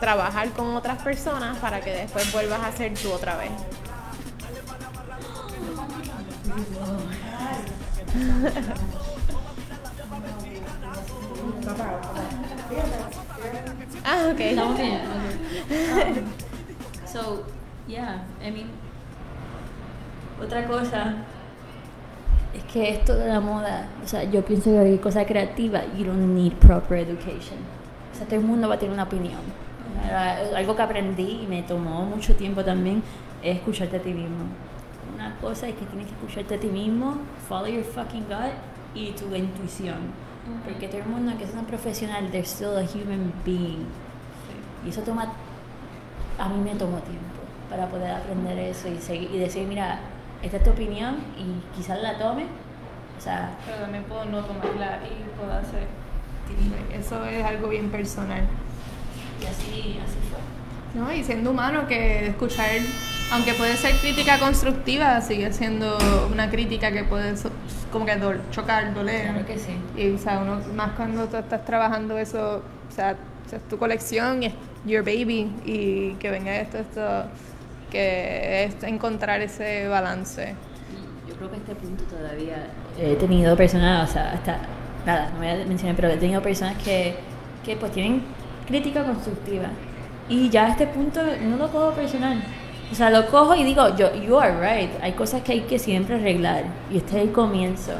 trabajar 0.00 0.50
con 0.50 0.74
otras 0.74 1.00
personas 1.02 1.56
para 1.58 1.80
que 1.80 1.92
después 1.92 2.32
vuelvas 2.32 2.64
a 2.64 2.72
ser 2.72 2.94
tú 2.94 3.12
otra 3.12 3.36
vez. 3.36 3.52
Ah, 14.04 14.28
ok. 14.32 14.40
Estamos 14.40 14.76
bien, 14.78 15.00
ok. 15.00 16.16
Um, 16.16 17.06
so, 17.06 17.44
yeah, 17.88 18.24
I 18.42 18.50
mean, 18.50 18.70
otra 20.42 20.66
cosa 20.66 21.14
es 22.54 22.62
que 22.64 22.90
esto 22.90 23.14
de 23.16 23.28
la 23.28 23.40
moda, 23.40 23.88
o 24.02 24.06
sea, 24.06 24.24
yo 24.24 24.44
pienso 24.44 24.70
que 24.70 24.76
cualquier 24.76 25.00
cosa 25.00 25.24
creativa, 25.24 25.82
you 25.96 26.04
don't 26.04 26.34
need 26.34 26.52
proper 26.54 26.98
education. 26.98 27.58
O 28.12 28.16
sea, 28.16 28.26
todo 28.26 28.36
el 28.36 28.46
mundo 28.46 28.68
va 28.68 28.74
a 28.74 28.78
tener 28.78 28.92
una 28.92 29.04
opinión. 29.04 29.40
Algo 30.54 30.76
que 30.76 30.82
aprendí 30.82 31.40
y 31.42 31.46
me 31.48 31.62
tomó 31.62 32.04
mucho 32.04 32.34
tiempo 32.36 32.64
también 32.64 33.02
es 33.42 33.56
escucharte 33.56 33.96
a 33.96 34.02
ti 34.02 34.12
mismo. 34.12 34.44
Una 35.14 35.34
cosa 35.36 35.68
es 35.68 35.74
que 35.74 35.84
tienes 35.86 36.06
que 36.08 36.14
escucharte 36.14 36.54
a 36.54 36.60
ti 36.60 36.66
mismo, 36.68 37.18
follow 37.48 37.68
your 37.68 37.84
fucking 37.84 38.24
gut 38.24 38.52
y 38.94 39.12
tu 39.12 39.34
intuición. 39.34 40.23
Porque 40.64 40.88
todo 40.88 41.00
el 41.00 41.06
mundo, 41.06 41.30
aunque 41.30 41.46
sea 41.46 41.60
un 41.60 41.66
profesional, 41.66 42.30
they're 42.30 42.46
still 42.46 42.76
a 42.76 42.82
human 42.82 43.32
being. 43.44 43.86
Y 44.84 44.90
eso 44.90 45.00
toma, 45.02 45.32
a 46.38 46.48
mí 46.48 46.58
me 46.62 46.74
tomó 46.76 46.98
tiempo 46.98 47.24
para 47.70 47.88
poder 47.88 48.10
aprender 48.12 48.58
eso 48.58 48.88
y, 48.88 48.98
seguir, 48.98 49.30
y 49.32 49.38
decir, 49.38 49.66
mira, 49.66 50.00
esta 50.42 50.58
es 50.58 50.64
tu 50.64 50.70
opinión 50.70 51.16
y 51.38 51.76
quizás 51.76 52.00
la 52.02 52.18
tome. 52.18 52.44
O 53.16 53.20
sea, 53.20 53.56
Pero 53.64 53.78
también 53.78 54.04
puedo 54.04 54.24
no 54.26 54.44
tomarla 54.44 54.98
y 55.04 55.38
puedo 55.38 55.52
hacer. 55.52 55.86
Eso 56.92 57.24
es 57.24 57.44
algo 57.44 57.68
bien 57.68 57.90
personal. 57.90 58.42
y 59.40 59.46
así, 59.46 59.98
así 60.04 60.18
fue. 60.30 61.00
¿no? 61.00 61.12
Y 61.12 61.24
siendo 61.24 61.50
humano, 61.50 61.86
que 61.88 62.28
escuchar, 62.28 62.68
aunque 63.32 63.54
puede 63.54 63.76
ser 63.76 63.96
crítica 63.96 64.38
constructiva, 64.38 65.20
sigue 65.20 65.52
siendo 65.52 65.98
una 66.30 66.50
crítica 66.50 66.92
que 66.92 67.04
puede 67.04 67.34
como 67.94 68.04
que 68.06 68.20
dol- 68.20 68.40
chocar, 68.50 68.92
doler. 68.92 69.30
Claro 69.30 69.46
que 69.46 69.56
sí. 69.56 69.72
Y 69.96 70.10
o 70.10 70.18
sea, 70.18 70.40
uno, 70.40 70.60
más 70.74 70.92
cuando 70.92 71.26
tú 71.26 71.36
estás 71.36 71.64
trabajando 71.64 72.18
eso, 72.18 72.62
o 72.88 72.92
sea, 72.92 73.12
es 73.52 73.68
tu 73.68 73.78
colección 73.78 74.42
y 74.42 74.46
es 74.46 74.54
your 74.84 75.02
baby, 75.04 75.50
y 75.64 76.14
que 76.18 76.28
venga 76.30 76.56
esto, 76.56 76.78
esto, 76.78 77.24
que 77.90 78.64
es 78.64 78.82
encontrar 78.82 79.40
ese 79.40 79.86
balance. 79.86 80.54
Yo 81.28 81.34
creo 81.36 81.48
que 81.50 81.54
a 81.56 81.58
este 81.60 81.74
punto 81.76 82.04
todavía 82.04 82.66
he 82.98 83.14
tenido 83.14 83.56
personas, 83.56 84.10
o 84.10 84.12
sea, 84.12 84.32
hasta, 84.32 84.58
nada, 85.06 85.30
no 85.30 85.38
voy 85.38 85.48
a 85.48 85.64
mencionar, 85.64 85.94
pero 85.94 86.08
he 86.08 86.16
tenido 86.16 86.42
personas 86.42 86.76
que, 86.82 87.14
que 87.64 87.76
pues 87.76 87.92
tienen 87.92 88.22
crítica 88.66 89.04
constructiva. 89.04 89.68
Y 90.28 90.50
ya 90.50 90.66
a 90.66 90.68
este 90.70 90.86
punto 90.88 91.20
no 91.42 91.56
lo 91.56 91.70
cojo 91.70 91.92
personal. 91.92 92.42
O 92.92 92.94
sea, 92.94 93.10
lo 93.10 93.26
cojo 93.26 93.54
y 93.54 93.64
digo, 93.64 93.96
yo, 93.96 94.14
you 94.14 94.38
are 94.38 94.54
right, 94.60 94.90
hay 95.02 95.12
cosas 95.12 95.42
que 95.42 95.52
hay 95.52 95.60
que 95.62 95.78
siempre 95.78 96.16
arreglar. 96.16 96.64
Y 96.92 96.98
este 96.98 97.16
es 97.18 97.24
el 97.24 97.32
comienzo. 97.32 97.92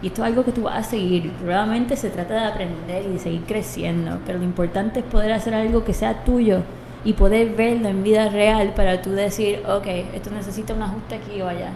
Y 0.00 0.08
esto 0.08 0.22
es 0.22 0.28
algo 0.28 0.44
que 0.44 0.52
tú 0.52 0.62
vas 0.62 0.86
a 0.86 0.90
seguir. 0.90 1.32
Realmente 1.44 1.96
se 1.96 2.10
trata 2.10 2.34
de 2.34 2.46
aprender 2.46 3.04
y 3.06 3.14
de 3.14 3.18
seguir 3.18 3.42
creciendo. 3.42 4.18
Pero 4.24 4.38
lo 4.38 4.44
importante 4.44 5.00
es 5.00 5.06
poder 5.06 5.32
hacer 5.32 5.54
algo 5.54 5.84
que 5.84 5.92
sea 5.92 6.24
tuyo 6.24 6.62
y 7.04 7.14
poder 7.14 7.54
verlo 7.54 7.88
en 7.88 8.02
vida 8.02 8.28
real 8.28 8.72
para 8.74 9.02
tú 9.02 9.10
decir, 9.10 9.62
ok, 9.68 9.86
esto 10.14 10.30
necesita 10.30 10.74
un 10.74 10.82
ajuste 10.82 11.16
aquí 11.16 11.40
o 11.42 11.48
allá. 11.48 11.70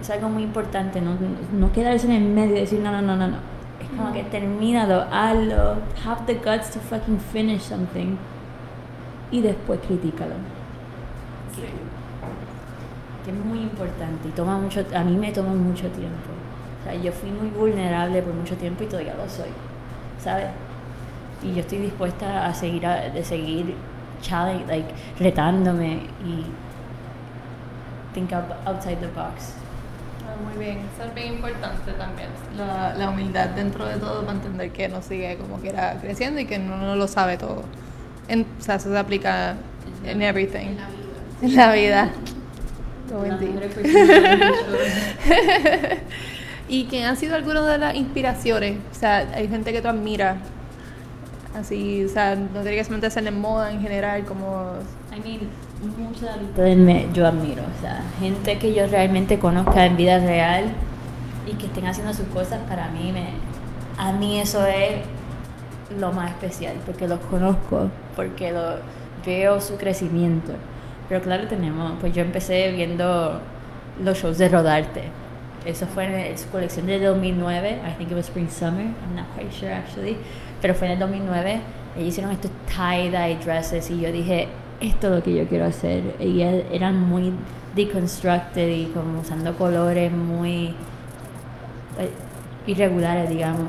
Es 0.00 0.10
algo 0.10 0.28
muy 0.28 0.42
importante, 0.42 1.00
no, 1.00 1.16
no 1.52 1.72
quedarse 1.72 2.06
en 2.06 2.12
el 2.12 2.24
medio 2.24 2.56
y 2.56 2.60
decir, 2.60 2.80
no, 2.80 2.90
no, 2.90 3.02
no, 3.02 3.16
no, 3.16 3.28
no. 3.28 3.36
Es 3.80 3.88
como 3.96 4.12
que 4.12 4.22
termínalo, 4.24 5.04
hazlo, 5.10 5.76
have 6.04 6.26
the 6.26 6.34
guts 6.34 6.70
to 6.70 6.80
fucking 6.80 7.18
finish 7.18 7.60
something 7.60 8.16
y 9.30 9.40
después 9.42 9.80
critícalo. 9.86 10.34
Que 13.24 13.30
es 13.30 13.36
muy 13.36 13.60
importante 13.60 14.28
y 14.28 14.32
toma 14.32 14.56
mucho, 14.58 14.84
a 14.94 15.04
mí 15.04 15.16
me 15.16 15.30
toma 15.32 15.50
mucho 15.52 15.88
tiempo. 15.88 16.30
O 16.80 16.84
sea, 16.84 16.94
yo 16.94 17.12
fui 17.12 17.30
muy 17.30 17.48
vulnerable 17.48 18.22
por 18.22 18.32
mucho 18.34 18.56
tiempo 18.56 18.82
y 18.84 18.86
todavía 18.86 19.14
lo 19.14 19.28
soy, 19.28 19.50
¿sabes? 20.22 20.46
Y 21.42 21.52
yo 21.54 21.60
estoy 21.60 21.78
dispuesta 21.78 22.46
a 22.46 22.54
seguir, 22.54 22.86
a, 22.86 23.08
de 23.10 23.22
seguir 23.24 23.74
challenge, 24.22 24.66
like, 24.66 24.88
retándome 25.18 26.00
y 26.24 26.44
think 28.14 28.32
out- 28.32 28.56
outside 28.66 28.96
the 29.00 29.06
box. 29.08 29.54
Ah, 30.26 30.34
Muy 30.42 30.64
bien, 30.64 30.78
eso 30.94 31.04
es 31.08 31.14
bien 31.14 31.34
importante 31.34 31.92
también. 31.92 32.28
La, 32.56 32.94
la 32.94 33.10
humildad 33.10 33.48
dentro 33.50 33.84
de 33.86 33.96
todo 33.96 34.20
para 34.22 34.32
entender 34.38 34.70
que 34.72 34.88
no 34.88 35.02
sigue 35.02 35.36
como 35.36 35.58
quiera 35.58 35.98
creciendo 36.00 36.40
y 36.40 36.46
que 36.46 36.58
no, 36.58 36.76
no 36.76 36.96
lo 36.96 37.06
sabe 37.08 37.36
todo. 37.36 37.62
En- 38.28 38.46
o 38.58 38.62
sea, 38.62 38.76
eso 38.76 38.90
se 38.90 38.98
aplica 38.98 39.54
en 40.04 40.22
everything. 40.22 40.76
En 41.42 41.56
la 41.56 41.72
vida. 41.72 42.10
Persona. 43.74 44.38
¿Y 46.68 46.84
quién 46.84 47.04
han 47.04 47.16
sido 47.16 47.34
algunas 47.34 47.66
de 47.66 47.78
las 47.78 47.94
inspiraciones? 47.96 48.78
O 48.92 48.94
sea, 48.94 49.28
hay 49.34 49.48
gente 49.48 49.72
que 49.72 49.82
tú 49.82 49.88
admiras. 49.88 50.36
Así, 51.58 52.04
o 52.04 52.08
sea, 52.08 52.36
no 52.36 52.60
tiene 52.60 52.76
que 52.76 52.84
solamente 52.84 53.10
ser 53.10 53.26
en 53.26 53.40
moda 53.40 53.72
en 53.72 53.80
general, 53.80 54.24
como... 54.24 54.74
I 55.12 55.20
mean, 55.20 55.40
mucha 55.98 56.36
me- 56.76 57.08
yo 57.12 57.26
admiro, 57.26 57.62
o 57.62 57.80
sea, 57.80 58.02
gente 58.20 58.58
que 58.58 58.72
yo 58.72 58.86
realmente 58.86 59.40
conozca 59.40 59.84
en 59.86 59.96
vida 59.96 60.18
real 60.18 60.66
y 61.50 61.54
que 61.54 61.66
estén 61.66 61.86
haciendo 61.86 62.14
sus 62.14 62.26
cosas 62.26 62.60
para 62.68 62.88
mí, 62.90 63.10
me, 63.12 63.30
a 63.98 64.12
mí 64.12 64.38
eso 64.38 64.64
es 64.66 65.00
lo 65.98 66.12
más 66.12 66.30
especial, 66.30 66.76
porque 66.86 67.08
los 67.08 67.18
conozco, 67.20 67.90
porque 68.14 68.52
lo, 68.52 68.76
veo 69.26 69.60
su 69.60 69.76
crecimiento. 69.76 70.52
Pero 71.10 71.22
claro, 71.22 71.48
tenemos, 71.48 71.94
pues 72.00 72.14
yo 72.14 72.22
empecé 72.22 72.70
viendo 72.70 73.40
los 74.00 74.16
shows 74.16 74.38
de 74.38 74.48
Rodarte. 74.48 75.02
Eso 75.66 75.86
fue 75.88 76.30
en 76.30 76.38
su 76.38 76.48
colección 76.50 76.86
de 76.86 77.00
2009, 77.00 77.80
I 77.84 77.98
think 77.98 78.12
it 78.12 78.16
was 78.16 78.26
Spring 78.26 78.48
Summer, 78.48 78.84
I'm 78.84 79.16
not 79.16 79.26
quite 79.36 79.52
sure 79.52 79.72
actually, 79.72 80.16
pero 80.62 80.72
fue 80.72 80.86
en 80.86 80.92
el 80.92 80.98
2009. 81.00 81.60
Ellos 81.96 82.08
hicieron 82.08 82.30
estos 82.30 82.52
tie-dye 82.68 83.44
dresses 83.44 83.90
y 83.90 84.00
yo 84.00 84.12
dije, 84.12 84.46
esto 84.80 85.08
es 85.08 85.16
lo 85.16 85.22
que 85.24 85.34
yo 85.34 85.48
quiero 85.48 85.64
hacer. 85.64 86.14
Y 86.20 86.42
eran 86.42 87.00
muy 87.00 87.32
deconstructed 87.74 88.68
y 88.68 88.86
como 88.94 89.20
usando 89.20 89.58
colores 89.58 90.12
muy 90.12 90.68
eh, 91.98 92.10
irregulares, 92.68 93.28
digamos. 93.28 93.66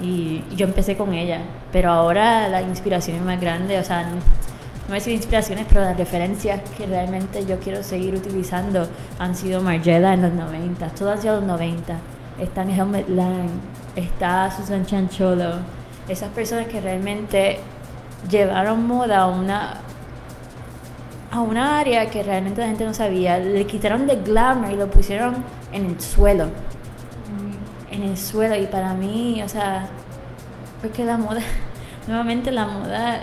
Y 0.00 0.44
yo 0.54 0.66
empecé 0.66 0.96
con 0.96 1.12
ella, 1.14 1.40
pero 1.72 1.90
ahora 1.90 2.48
la 2.48 2.62
inspiración 2.62 3.16
es 3.16 3.22
más 3.22 3.40
grande, 3.40 3.76
o 3.76 3.82
sea, 3.82 4.08
no 4.88 4.94
decir 4.94 5.14
inspiraciones, 5.14 5.66
pero 5.68 5.80
las 5.82 5.96
referencias 5.96 6.60
que 6.76 6.86
realmente 6.86 7.44
yo 7.44 7.58
quiero 7.58 7.82
seguir 7.82 8.14
utilizando 8.14 8.88
han 9.18 9.34
sido 9.34 9.60
Margiela 9.60 10.14
en 10.14 10.22
los 10.22 10.32
90, 10.32 10.88
todas 10.90 11.22
ya 11.22 11.32
los 11.32 11.44
90. 11.44 11.96
Está 12.38 12.62
Helmet 12.62 13.08
Lang, 13.08 13.48
está 13.96 14.50
Susan 14.50 14.84
Chancholo, 14.84 15.54
esas 16.08 16.28
personas 16.30 16.66
que 16.66 16.80
realmente 16.80 17.58
llevaron 18.30 18.86
moda 18.86 19.22
a 19.22 19.26
una 19.26 19.80
a 21.30 21.40
una 21.40 21.80
área 21.80 22.08
que 22.08 22.22
realmente 22.22 22.60
la 22.60 22.68
gente 22.68 22.84
no 22.84 22.94
sabía, 22.94 23.38
le 23.38 23.66
quitaron 23.66 24.06
de 24.06 24.16
glamour 24.16 24.70
y 24.70 24.76
lo 24.76 24.88
pusieron 24.88 25.34
en 25.72 25.86
el 25.86 26.00
suelo 26.00 26.48
en 27.96 28.02
el 28.02 28.16
suelo 28.16 28.56
y 28.56 28.66
para 28.66 28.94
mí, 28.94 29.42
o 29.42 29.48
sea, 29.48 29.88
porque 30.80 31.04
la 31.04 31.16
moda, 31.16 31.40
nuevamente 32.06 32.52
la 32.52 32.66
moda 32.66 33.20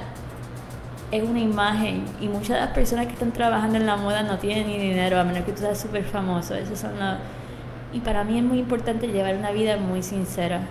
es 1.14 1.24
una 1.24 1.40
imagen 1.40 2.04
y 2.20 2.28
muchas 2.28 2.50
de 2.50 2.60
las 2.62 2.70
personas 2.70 3.06
que 3.06 3.14
están 3.14 3.32
trabajando 3.32 3.78
en 3.78 3.86
la 3.86 3.96
moda 3.98 4.24
no 4.24 4.40
tienen 4.40 4.66
ni 4.68 4.80
dinero 4.80 5.20
a 5.20 5.24
menos 5.24 5.44
que 5.44 5.52
tú 5.52 5.60
seas 5.60 5.80
súper 5.80 6.04
famoso. 6.04 6.56
Esos 6.56 6.80
son 6.80 7.00
los- 7.00 7.18
y 7.94 8.00
para 8.00 8.24
mí 8.24 8.40
es 8.40 8.44
muy 8.44 8.58
importante 8.58 9.08
llevar 9.08 9.36
una 9.36 9.52
vida 9.52 9.78
muy 9.78 10.02
sincera. 10.02 10.62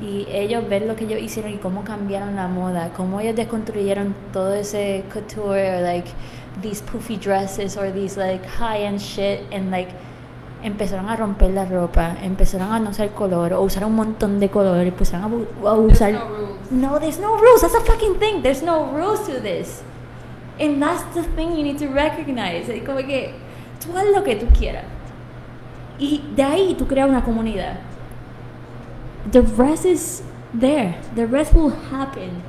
Y 0.00 0.26
ellos 0.32 0.66
ver 0.66 0.82
lo 0.86 0.96
que 0.96 1.04
ellos 1.04 1.20
hicieron 1.20 1.52
y 1.52 1.56
cómo 1.58 1.84
cambiaron 1.84 2.34
la 2.34 2.48
moda, 2.48 2.90
cómo 2.96 3.20
ellos 3.20 3.36
desconstruyeron 3.36 4.14
todo 4.32 4.54
ese 4.54 5.04
couture, 5.12 5.82
like 5.82 6.08
these 6.62 6.82
poofy 6.82 7.18
dresses 7.18 7.76
or 7.76 7.92
these 7.92 8.18
like 8.18 8.42
high-end 8.48 8.98
shit 8.98 9.40
and 9.52 9.70
like 9.70 9.90
empezaron 10.62 11.08
a 11.08 11.16
romper 11.16 11.50
la 11.50 11.64
ropa, 11.64 12.16
empezaron 12.22 12.72
a 12.72 12.78
no 12.78 12.90
usar 12.90 13.10
color 13.10 13.52
o 13.52 13.62
usar 13.62 13.84
un 13.84 13.94
montón 13.94 14.40
de 14.40 14.48
color 14.48 14.86
empezaron 14.86 15.46
a, 15.64 15.68
a 15.68 15.74
usar 15.74 16.12
no 16.12 16.28
rules. 16.28 16.70
no 16.70 16.98
there's 17.00 17.18
no 17.18 17.36
rules 17.36 17.60
that's 17.62 17.74
a 17.74 17.80
fucking 17.80 18.18
thing 18.18 18.42
there's 18.42 18.62
no 18.62 18.86
rules 18.92 19.26
to 19.26 19.40
this. 19.40 19.82
And 20.58 20.82
that's 20.82 21.02
the 21.14 21.22
thing 21.22 21.56
you 21.56 21.62
need 21.62 21.78
to 21.78 21.88
recognize 21.88 22.68
Es 22.68 22.82
como 22.84 22.98
que 22.98 23.32
tú 23.80 23.96
haz 23.96 24.04
lo 24.14 24.22
que 24.22 24.36
tú 24.36 24.46
quieras. 24.58 24.84
Y 25.98 26.22
de 26.34 26.42
ahí 26.42 26.74
tú 26.74 26.86
creas 26.86 27.08
una 27.08 27.24
comunidad. 27.24 27.78
The 29.30 29.40
rest 29.40 29.84
is 29.84 30.22
there 30.52 30.96
the 31.14 31.26
rest 31.26 31.54
will 31.54 31.72
happen. 31.90 32.42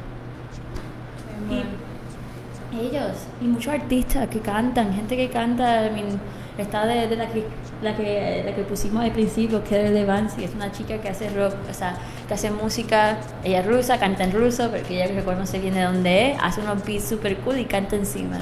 Y 1.49 2.79
ellos 2.79 3.27
y 3.41 3.45
muchos 3.45 3.73
artistas 3.73 4.27
que 4.29 4.39
cantan, 4.39 4.93
gente 4.93 5.17
que 5.17 5.29
canta, 5.29 5.87
I 5.87 5.91
mean, 5.91 6.19
está 6.57 6.85
de, 6.85 7.07
de 7.07 7.15
la 7.15 7.27
que 7.27 7.45
la 7.81 7.95
que 7.95 8.43
la 8.45 8.53
que 8.53 8.63
pusimos 8.63 9.03
al 9.03 9.11
principio, 9.11 9.63
que 9.63 9.85
es 9.85 9.91
de 9.91 10.05
Bansi, 10.05 10.43
es 10.43 10.53
una 10.53 10.71
chica 10.71 10.99
que 10.99 11.09
hace 11.09 11.29
rock, 11.29 11.53
o 11.69 11.73
sea, 11.73 11.95
que 12.27 12.33
hace 12.33 12.51
música, 12.51 13.17
ella 13.43 13.61
es 13.61 13.65
rusa, 13.65 13.99
canta 13.99 14.23
en 14.23 14.31
ruso, 14.31 14.69
porque 14.69 15.01
ella 15.01 15.13
reconoce 15.15 15.59
bien 15.59 15.73
de 15.73 15.83
dónde 15.83 16.31
es, 16.31 16.37
hace 16.41 16.61
unos 16.61 16.85
beats 16.85 17.05
super 17.09 17.35
cool 17.37 17.59
y 17.59 17.65
canta 17.65 17.95
encima. 17.95 18.37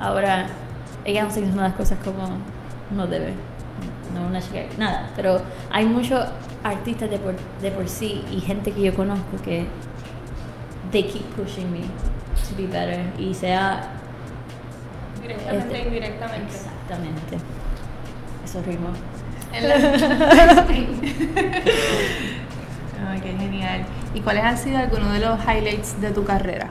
Ahora, 0.00 0.46
ella 1.04 1.24
no 1.24 1.30
se 1.30 1.40
haciendo 1.40 1.62
las 1.62 1.74
cosas 1.74 1.98
como 2.04 2.28
no 2.94 3.06
debe, 3.06 3.32
no 4.14 4.26
una 4.28 4.40
chica, 4.40 4.60
nada, 4.78 5.10
pero 5.16 5.40
hay 5.70 5.86
muchos 5.86 6.24
artistas 6.62 7.10
de 7.10 7.18
por, 7.18 7.34
de 7.62 7.70
por 7.70 7.88
sí 7.88 8.24
y 8.30 8.40
gente 8.40 8.72
que 8.72 8.82
yo 8.82 8.94
conozco 8.94 9.40
que 9.44 9.66
they 10.92 11.02
keep 11.04 11.24
pushing 11.34 11.70
me 11.72 11.80
to 11.80 12.56
be 12.56 12.66
better. 12.66 13.00
Y 13.18 13.34
sea 13.34 13.90
Directamente 15.20 15.74
Este- 15.74 15.88
indirectamente. 15.88 16.54
Exactamente 16.88 17.36
eso 18.44 18.62
ritmo 18.62 18.88
En 19.52 19.68
la- 19.68 19.74
Ay, 23.10 23.20
qué 23.20 23.32
genial. 23.32 23.84
¿Y 24.14 24.20
cuáles 24.20 24.44
han 24.44 24.56
sido 24.58 24.78
algunos 24.78 25.12
de 25.12 25.20
los 25.20 25.38
highlights 25.44 26.00
de 26.00 26.10
tu 26.10 26.24
carrera? 26.24 26.68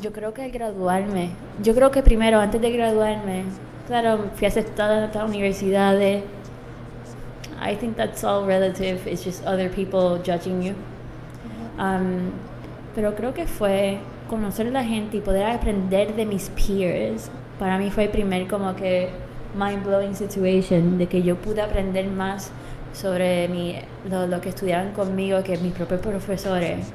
yo 0.00 0.12
creo 0.12 0.32
que 0.32 0.42
al 0.44 0.52
graduarme 0.52 1.30
yo 1.60 1.74
creo 1.74 1.90
que 1.90 2.04
primero 2.04 2.38
antes 2.38 2.60
de 2.60 2.70
graduarme 2.70 3.42
claro 3.88 4.26
fui 4.36 4.46
aceptada 4.46 4.98
en 4.98 5.04
otras 5.10 5.28
universidades 5.28 6.22
I 7.60 7.74
think 7.74 7.96
that's 7.96 8.22
all 8.22 8.46
relative 8.46 9.10
it's 9.10 9.24
just 9.24 9.44
other 9.44 9.68
people 9.68 10.20
judging 10.24 10.62
you 10.62 10.74
Um, 11.80 12.30
pero 12.94 13.16
creo 13.16 13.34
que 13.34 13.46
fue 13.46 13.98
conocer 14.30 14.68
a 14.68 14.70
la 14.70 14.84
gente 14.84 15.16
y 15.16 15.20
poder 15.20 15.46
aprender 15.46 16.14
de 16.14 16.26
mis 16.26 16.48
peers. 16.50 17.28
Para 17.58 17.78
mí 17.78 17.90
fue 17.90 18.04
el 18.04 18.10
primer 18.10 18.46
como 18.46 18.74
que 18.76 19.10
mind 19.54 19.84
blowing 19.84 20.14
situation 20.14 20.98
de 20.98 21.06
que 21.06 21.22
yo 21.22 21.36
pude 21.36 21.60
aprender 21.60 22.06
más 22.06 22.50
sobre 22.92 23.48
mi, 23.48 23.76
lo, 24.08 24.26
lo 24.26 24.40
que 24.40 24.50
estudiaban 24.50 24.92
conmigo 24.92 25.42
que 25.42 25.56
mis 25.58 25.72
propios 25.72 26.00
profesores. 26.00 26.86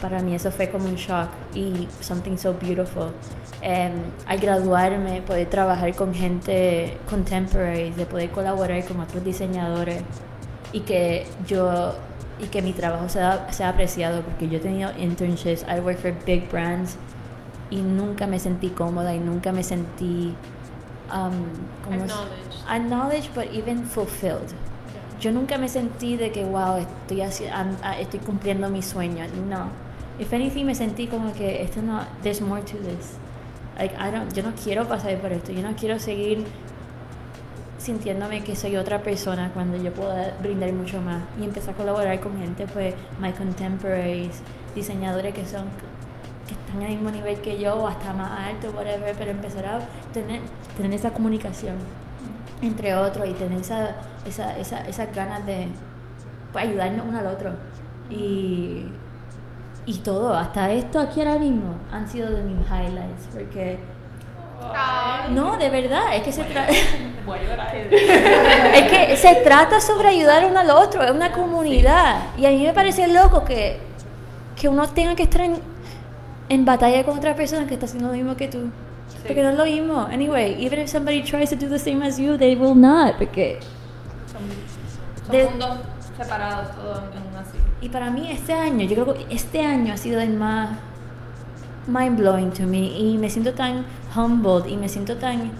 Para 0.00 0.20
mí 0.20 0.34
eso 0.34 0.50
fue 0.50 0.68
como 0.68 0.86
un 0.86 0.96
shock 0.96 1.28
y 1.54 1.86
something 2.00 2.36
so 2.36 2.54
beautiful. 2.54 3.12
Em, 3.60 3.92
al 4.26 4.38
graduarme, 4.38 5.22
poder 5.22 5.48
trabajar 5.48 5.94
con 5.94 6.12
gente 6.12 6.96
contemporary, 7.08 7.90
de 7.90 8.06
poder 8.06 8.30
colaborar 8.30 8.84
con 8.84 8.98
otros 9.00 9.24
diseñadores 9.24 10.02
y 10.72 10.80
que 10.80 11.26
yo 11.46 11.94
y 12.40 12.46
que 12.46 12.62
mi 12.62 12.72
trabajo 12.72 13.08
sea, 13.08 13.46
sea 13.52 13.68
apreciado 13.68 14.22
porque 14.22 14.48
yo 14.48 14.56
he 14.56 14.60
tenido 14.60 14.90
internships, 14.98 15.64
I 15.68 15.78
work 15.78 15.98
for 15.98 16.12
big 16.26 16.50
brands 16.50 16.96
y 17.72 17.76
nunca 17.76 18.26
me 18.26 18.38
sentí 18.38 18.68
cómoda 18.68 19.14
y 19.14 19.18
nunca 19.18 19.50
me 19.50 19.62
sentí 19.62 20.34
um, 21.10 21.32
¿cómo 21.84 22.04
es? 22.04 22.12
Acknowledged. 22.12 22.68
acknowledged 22.68 23.34
but 23.34 23.46
even 23.54 23.84
fulfilled. 23.84 24.52
Yo 25.18 25.32
nunca 25.32 25.56
me 25.56 25.68
sentí 25.68 26.16
de 26.16 26.30
que 26.32 26.44
wow, 26.44 26.76
estoy 26.76 27.20
I'm- 27.20 27.76
ah, 27.82 27.98
estoy 27.98 28.20
cumpliendo 28.20 28.68
mi 28.68 28.82
sueño. 28.82 29.24
No. 29.48 29.68
If 30.18 30.32
anything 30.34 30.66
me 30.66 30.74
sentí 30.74 31.06
como 31.06 31.32
que 31.32 31.62
esto 31.62 31.80
no 31.80 32.00
there's 32.22 32.42
more 32.42 32.60
to 32.62 32.76
this. 32.76 33.16
Like 33.78 33.94
I 33.96 34.10
don't 34.10 34.30
yo 34.34 34.42
no 34.42 34.52
quiero 34.62 34.86
pasar 34.86 35.16
por 35.18 35.32
esto. 35.32 35.52
Yo 35.52 35.62
no 35.62 35.74
quiero 35.74 35.98
seguir 35.98 36.44
sintiéndome 37.78 38.44
que 38.44 38.54
soy 38.54 38.76
otra 38.76 39.02
persona 39.02 39.50
cuando 39.54 39.76
yo 39.82 39.92
pueda 39.92 40.36
brindar 40.40 40.72
mucho 40.72 41.00
más 41.00 41.22
y 41.40 41.44
empezar 41.44 41.74
a 41.74 41.76
colaborar 41.76 42.20
con 42.20 42.38
gente 42.38 42.66
pues 42.66 42.94
my 43.20 43.32
contemporaries 43.32 44.40
diseñadores 44.74 45.34
que 45.34 45.44
son 45.44 45.64
están 46.72 46.82
al 46.82 46.92
mismo 46.92 47.10
nivel 47.10 47.40
que 47.40 47.58
yo 47.58 47.76
o 47.76 47.86
hasta 47.86 48.12
más 48.12 48.48
alto 48.48 48.70
whatever 48.76 49.14
pero 49.16 49.30
empezar 49.30 49.66
a 49.66 49.78
tener 50.12 50.40
tener 50.76 50.92
esa 50.92 51.10
comunicación 51.10 51.76
entre 52.62 52.94
otros 52.94 53.28
y 53.28 53.32
tener 53.32 53.60
esa 53.60 53.96
esa, 54.26 54.56
esa 54.58 54.86
esas 54.88 55.14
ganas 55.14 55.44
de 55.44 55.68
pues, 56.52 56.64
ayudarnos 56.64 57.06
uno 57.06 57.18
al 57.18 57.26
otro 57.26 57.52
y 58.08 58.86
y 59.84 59.98
todo 59.98 60.34
hasta 60.34 60.70
esto 60.70 61.00
aquí 61.00 61.20
ahora 61.20 61.38
mismo 61.38 61.74
han 61.90 62.08
sido 62.08 62.30
de 62.30 62.42
mis 62.42 62.66
highlights 62.66 63.28
porque 63.32 63.78
no, 65.30 65.56
de 65.56 65.70
verdad, 65.70 66.14
es 66.14 66.22
que 66.22 66.30
se 66.30 66.44
trata. 66.44 66.72
es 66.72 68.90
que 68.90 69.16
se 69.16 69.34
trata 69.42 69.80
sobre 69.80 70.06
ayudar 70.06 70.44
uno 70.44 70.60
al 70.60 70.70
otro, 70.70 71.02
es 71.02 71.10
una 71.10 71.32
comunidad. 71.32 72.26
Y 72.38 72.46
a 72.46 72.50
mí 72.50 72.62
me 72.62 72.72
parece 72.72 73.08
loco 73.08 73.44
que, 73.44 73.80
que 74.54 74.68
uno 74.68 74.88
tenga 74.88 75.16
que 75.16 75.24
estar 75.24 75.40
en, 75.40 75.60
en 76.52 76.64
batalla 76.64 77.04
con 77.04 77.18
otra 77.18 77.34
persona 77.34 77.66
que 77.66 77.74
está 77.74 77.86
haciendo 77.86 78.08
lo 78.08 78.14
mismo 78.14 78.36
que 78.36 78.48
tú. 78.48 78.70
Porque 79.26 79.42
no 79.42 79.50
es 79.50 79.56
lo 79.56 79.64
mismo. 79.64 80.00
Anyway, 80.10 80.56
even 80.64 80.80
if 80.80 80.88
somebody 80.90 81.22
tries 81.22 81.50
to 81.50 81.56
do 81.56 81.68
the 81.68 81.78
same 81.78 82.02
as 82.04 82.18
you, 82.18 82.36
they 82.36 82.54
will 82.56 82.74
not. 82.74 83.16
Porque. 83.18 83.58
Son 84.30 85.32
De- 85.32 85.44
mundos 85.48 85.78
separados 86.16 86.70
todos 86.74 86.98
en 86.98 87.28
una 87.30 87.40
así. 87.40 87.58
Y 87.80 87.88
para 87.88 88.10
mí 88.10 88.28
este 88.30 88.52
año, 88.52 88.84
yo 88.86 89.04
creo 89.04 89.14
que 89.14 89.34
este 89.34 89.60
año 89.64 89.92
ha 89.92 89.96
sido 89.96 90.20
el 90.20 90.30
más 90.34 90.70
mind 91.86 92.16
blowing 92.18 92.50
to 92.52 92.64
me 92.64 92.78
y 92.78 93.18
me 93.18 93.28
siento 93.28 93.52
tan 93.54 93.84
humbled 94.16 94.66
y 94.66 94.76
me 94.76 94.88
siento 94.88 95.16
tan 95.16 95.50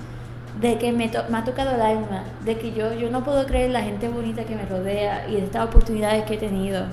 de 0.61 0.79
que 0.79 0.93
me, 0.93 1.09
to- 1.09 1.25
me 1.31 1.39
ha 1.39 1.45
tocado 1.45 1.75
el 1.75 1.81
alma, 1.81 2.23
de 2.45 2.57
que 2.59 2.73
yo, 2.73 2.93
yo 2.95 3.11
no 3.11 3.25
puedo 3.25 3.45
creer 3.47 3.71
la 3.71 3.83
gente 3.83 4.09
bonita 4.09 4.45
que 4.45 4.55
me 4.55 4.65
rodea 4.67 5.27
y 5.29 5.33
de 5.33 5.45
estas 5.45 5.67
oportunidades 5.67 6.25
que 6.25 6.35
he 6.35 6.39
tenido. 6.39 6.85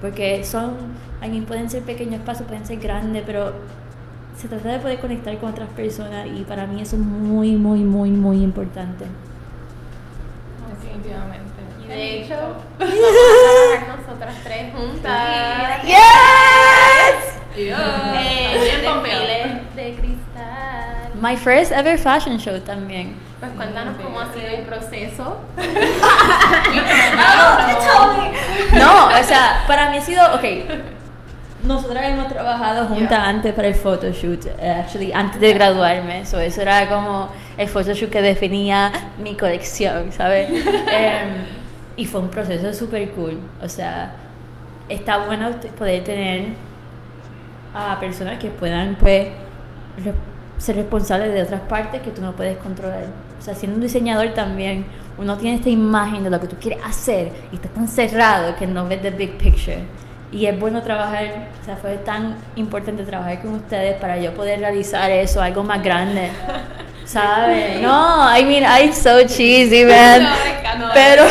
Porque 0.00 0.44
son, 0.44 0.74
mean, 1.20 1.44
pueden 1.44 1.70
ser 1.70 1.82
pequeños 1.82 2.20
pasos, 2.22 2.46
pueden 2.46 2.66
ser 2.66 2.78
grandes, 2.78 3.22
pero 3.26 3.52
se 4.36 4.48
trata 4.48 4.68
de 4.68 4.78
poder 4.78 4.98
conectar 5.00 5.36
con 5.38 5.50
otras 5.50 5.68
personas 5.70 6.26
y 6.26 6.44
para 6.44 6.66
mí 6.66 6.82
eso 6.82 6.96
es 6.96 7.02
muy, 7.02 7.56
muy, 7.56 7.80
muy, 7.80 8.10
muy 8.10 8.42
importante. 8.42 9.06
Definitivamente. 10.82 11.46
Y 11.82 11.88
de 11.88 12.20
hecho, 12.20 12.34
vamos 12.78 12.94
a 12.94 13.78
trabajar 13.78 14.00
nosotras 14.00 14.34
tres 14.44 14.74
juntas. 14.74 15.82
¡Yes! 15.84 17.36
Eh, 17.58 17.74
My 21.26 21.34
first 21.34 21.72
ever 21.72 21.98
fashion 21.98 22.38
show 22.38 22.60
también. 22.60 23.16
Pues 23.40 23.50
cuéntanos 23.56 23.96
cómo 24.00 24.20
ha 24.20 24.32
sido 24.32 24.46
el 24.46 24.62
proceso. 24.62 25.38
No, 28.72 29.06
o 29.06 29.24
sea, 29.24 29.64
para 29.66 29.90
mí 29.90 29.96
ha 29.96 30.00
sido, 30.00 30.22
ok. 30.36 30.44
Nosotras 31.64 32.04
hemos 32.10 32.28
trabajado 32.28 32.86
juntas 32.86 33.10
Yeah. 33.10 33.28
antes 33.28 33.54
para 33.54 33.66
el 33.66 33.74
photoshoot, 33.74 34.46
eh, 34.46 34.82
actually, 34.84 35.12
antes 35.12 35.40
de 35.40 35.52
graduarme. 35.52 36.24
So, 36.26 36.38
eso 36.38 36.62
era 36.62 36.88
como 36.88 37.28
el 37.56 37.68
photoshoot 37.68 38.10
que 38.10 38.22
definía 38.22 38.92
mi 39.18 39.34
colección, 39.34 40.12
¿sabes? 40.12 40.48
Em, 40.50 41.44
y 41.96 42.04
fue 42.04 42.20
un 42.20 42.28
proceso 42.28 42.72
súper 42.72 43.10
cool. 43.10 43.40
O 43.60 43.68
sea, 43.68 44.12
está 44.88 45.26
bueno 45.26 45.50
poder 45.76 46.04
tener 46.04 46.50
a 47.74 47.98
personas 47.98 48.38
que 48.38 48.50
puedan, 48.50 48.94
pues, 48.94 49.26
ser 50.58 50.76
responsables 50.76 51.32
de 51.32 51.42
otras 51.42 51.60
partes 51.62 52.02
que 52.02 52.10
tú 52.10 52.22
no 52.22 52.32
puedes 52.32 52.56
controlar. 52.58 53.04
O 53.38 53.42
sea, 53.42 53.54
siendo 53.54 53.76
un 53.76 53.82
diseñador 53.82 54.28
también, 54.34 54.86
uno 55.18 55.36
tiene 55.36 55.56
esta 55.56 55.70
imagen 55.70 56.24
de 56.24 56.30
lo 56.30 56.40
que 56.40 56.46
tú 56.46 56.56
quieres 56.60 56.84
hacer 56.84 57.32
y 57.52 57.56
está 57.56 57.68
tan 57.68 57.88
cerrado 57.88 58.56
que 58.56 58.66
no 58.66 58.86
ves 58.86 59.02
the 59.02 59.10
big 59.10 59.36
picture. 59.38 59.84
Y 60.32 60.46
es 60.46 60.58
bueno 60.58 60.82
trabajar, 60.82 61.48
o 61.62 61.64
sea, 61.64 61.76
fue 61.76 61.96
tan 61.98 62.36
importante 62.56 63.04
trabajar 63.04 63.40
con 63.42 63.54
ustedes 63.54 63.96
para 64.00 64.18
yo 64.18 64.34
poder 64.34 64.60
realizar 64.60 65.10
eso, 65.10 65.40
algo 65.40 65.62
más 65.62 65.82
grande. 65.82 66.30
¿Sabes? 67.04 67.80
No, 67.80 68.36
I 68.36 68.44
mean, 68.44 68.64
I'm 68.64 68.92
so 68.92 69.24
cheesy, 69.26 69.84
man. 69.84 70.26
Pero, 70.92 71.22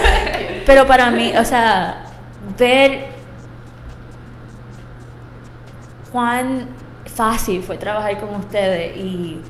pero 0.66 0.86
para 0.86 1.10
mí, 1.10 1.32
o 1.36 1.44
sea, 1.44 2.04
ver 2.56 3.06
cuán 6.12 6.68
fácil 7.18 7.62
fue 7.62 7.76
trabajar 7.78 8.18
con 8.20 8.30
ustedes 8.36 8.96
y, 8.96 9.40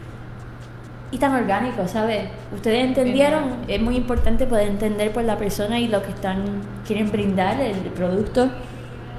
y 1.11 1.18
tan 1.18 1.33
orgánico, 1.35 1.87
¿sabes? 1.88 2.24
Ustedes 2.54 2.85
entendieron, 2.85 3.42
es 3.66 3.81
muy 3.81 3.96
importante 3.96 4.46
poder 4.46 4.68
entender 4.68 5.11
por 5.12 5.24
la 5.24 5.37
persona 5.37 5.78
y 5.78 5.88
lo 5.88 6.02
que 6.02 6.11
están 6.11 6.38
quieren 6.87 7.11
brindar 7.11 7.61
el 7.61 7.76
producto, 7.98 8.48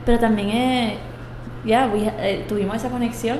pero 0.05 0.19
también 0.19 0.49
es, 0.49 0.93
ya, 1.65 1.87
we- 1.93 2.13
eh, 2.19 2.45
tuvimos 2.47 2.75
esa 2.77 2.89
conexión 2.89 3.37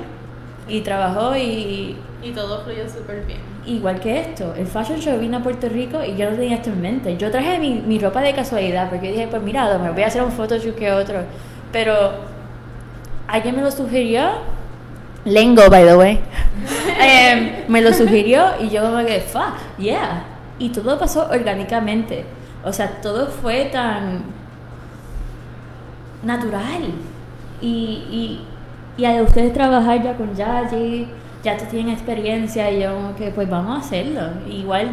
y 0.67 0.81
trabajó 0.81 1.35
y 1.35 1.95
Y 2.21 2.31
todo 2.31 2.61
fluyó 2.63 2.87
súper 2.89 3.25
bien. 3.25 3.39
igual 3.65 3.99
que 3.99 4.19
esto, 4.19 4.53
el 4.55 4.67
Fashion 4.67 4.99
Show 4.99 5.19
vino 5.19 5.37
a 5.37 5.41
Puerto 5.43 5.69
Rico 5.69 6.03
y 6.03 6.15
yo 6.17 6.29
no 6.31 6.35
tenía 6.37 6.55
esto 6.57 6.69
en 6.71 6.81
mente. 6.81 7.17
Yo 7.17 7.31
traje 7.31 7.59
mi, 7.59 7.75
mi 7.75 7.99
ropa 7.99 8.21
de 8.21 8.33
casualidad 8.33 8.89
porque 8.89 9.11
dije, 9.11 9.27
pues 9.29 9.41
mira, 9.43 9.77
me 9.77 9.91
voy 9.91 10.03
a 10.03 10.07
hacer 10.07 10.21
un 10.23 10.31
photoshoot 10.31 10.75
que 10.75 10.91
otro. 10.91 11.19
Pero 11.71 11.93
alguien 13.27 13.55
me 13.55 13.61
lo 13.61 13.71
sugirió, 13.71 14.29
Lengo, 15.29 15.69
by 15.69 15.85
the 15.85 15.95
way, 15.95 16.19
Em, 16.99 17.63
me 17.67 17.81
lo 17.81 17.93
sugirió 17.93 18.43
y 18.59 18.69
yo 18.69 18.81
como 18.81 19.05
que, 19.05 19.21
fa, 19.21 19.53
yeah. 19.77 20.23
Y 20.57 20.69
todo 20.69 20.99
pasó 20.99 21.29
orgánicamente. 21.31 22.25
O 22.63 22.73
sea, 22.73 22.99
todo 23.01 23.27
fue 23.27 23.65
tan 23.65 24.23
natural. 26.23 26.91
Y, 27.61 28.03
y, 28.11 28.41
y 28.97 29.05
a 29.05 29.23
ustedes 29.23 29.53
trabajar 29.53 30.03
ya 30.03 30.17
con 30.17 30.35
Yaji, 30.35 31.07
ya 31.43 31.55
te 31.55 31.65
tienen 31.65 31.93
experiencia 31.93 32.69
y 32.69 32.81
yo 32.81 32.93
como 32.93 33.15
que 33.15 33.31
pues 33.31 33.49
vamos 33.49 33.77
a 33.77 33.79
hacerlo. 33.79 34.21
Igual, 34.49 34.89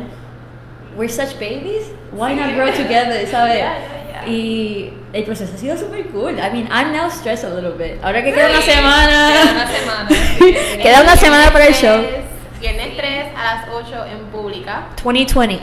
we're 0.97 1.09
such 1.09 1.39
babies, 1.39 1.85
why 2.13 2.35
not 2.35 2.55
grow 2.55 2.71
together, 2.73 3.27
¿sabes? 3.27 3.57
Yeah, 3.57 3.79
yeah, 3.79 4.25
yeah. 4.25 4.27
Y 4.27 4.93
el 5.13 5.25
proceso 5.25 5.53
ha 5.55 5.59
sido 5.59 5.77
super 5.77 6.03
cool. 6.13 6.39
I 6.39 6.51
mean, 6.51 6.69
I'm 6.71 6.93
now 6.93 7.09
stressed 7.09 7.45
a 7.45 7.55
little 7.55 7.73
bit. 7.73 7.99
Ahora 8.03 8.23
que 8.23 8.33
queda 8.33 8.51
una 8.51 8.63
semana. 8.63 9.33
Queda 9.33 9.53
una 9.53 9.67
semana. 9.69 10.09
Queda 10.83 11.03
una 11.03 11.17
semana 11.17 11.53
para 11.53 11.67
el 11.67 11.75
show. 11.75 12.03
Viernes 12.61 12.97
3 12.97 13.27
a 13.37 13.45
las 13.45 13.69
8 13.69 14.07
en 14.11 14.27
pública. 14.33 14.89
2020. 15.05 15.61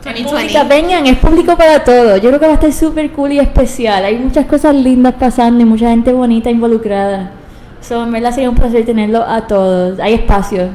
Pública, 0.00 0.30
Pública, 0.30 0.64
vengan, 0.64 1.06
es 1.06 1.18
público 1.18 1.56
para 1.56 1.82
todo. 1.82 2.16
Yo 2.16 2.28
creo 2.28 2.40
que 2.40 2.46
va 2.46 2.52
a 2.52 2.54
estar 2.54 2.72
súper 2.72 3.10
cool 3.10 3.32
y 3.32 3.40
especial. 3.40 4.04
Hay 4.04 4.16
muchas 4.16 4.46
cosas 4.46 4.74
lindas 4.74 5.14
pasando 5.18 5.60
y 5.60 5.64
mucha 5.64 5.90
gente 5.90 6.12
bonita 6.12 6.50
involucrada. 6.50 7.32
So, 7.80 8.04
en 8.04 8.12
verdad 8.12 8.32
sería 8.32 8.48
un 8.48 8.56
placer 8.56 8.84
tenerlo 8.86 9.22
a 9.22 9.46
todos. 9.46 9.98
Hay 9.98 10.14
espacio. 10.14 10.70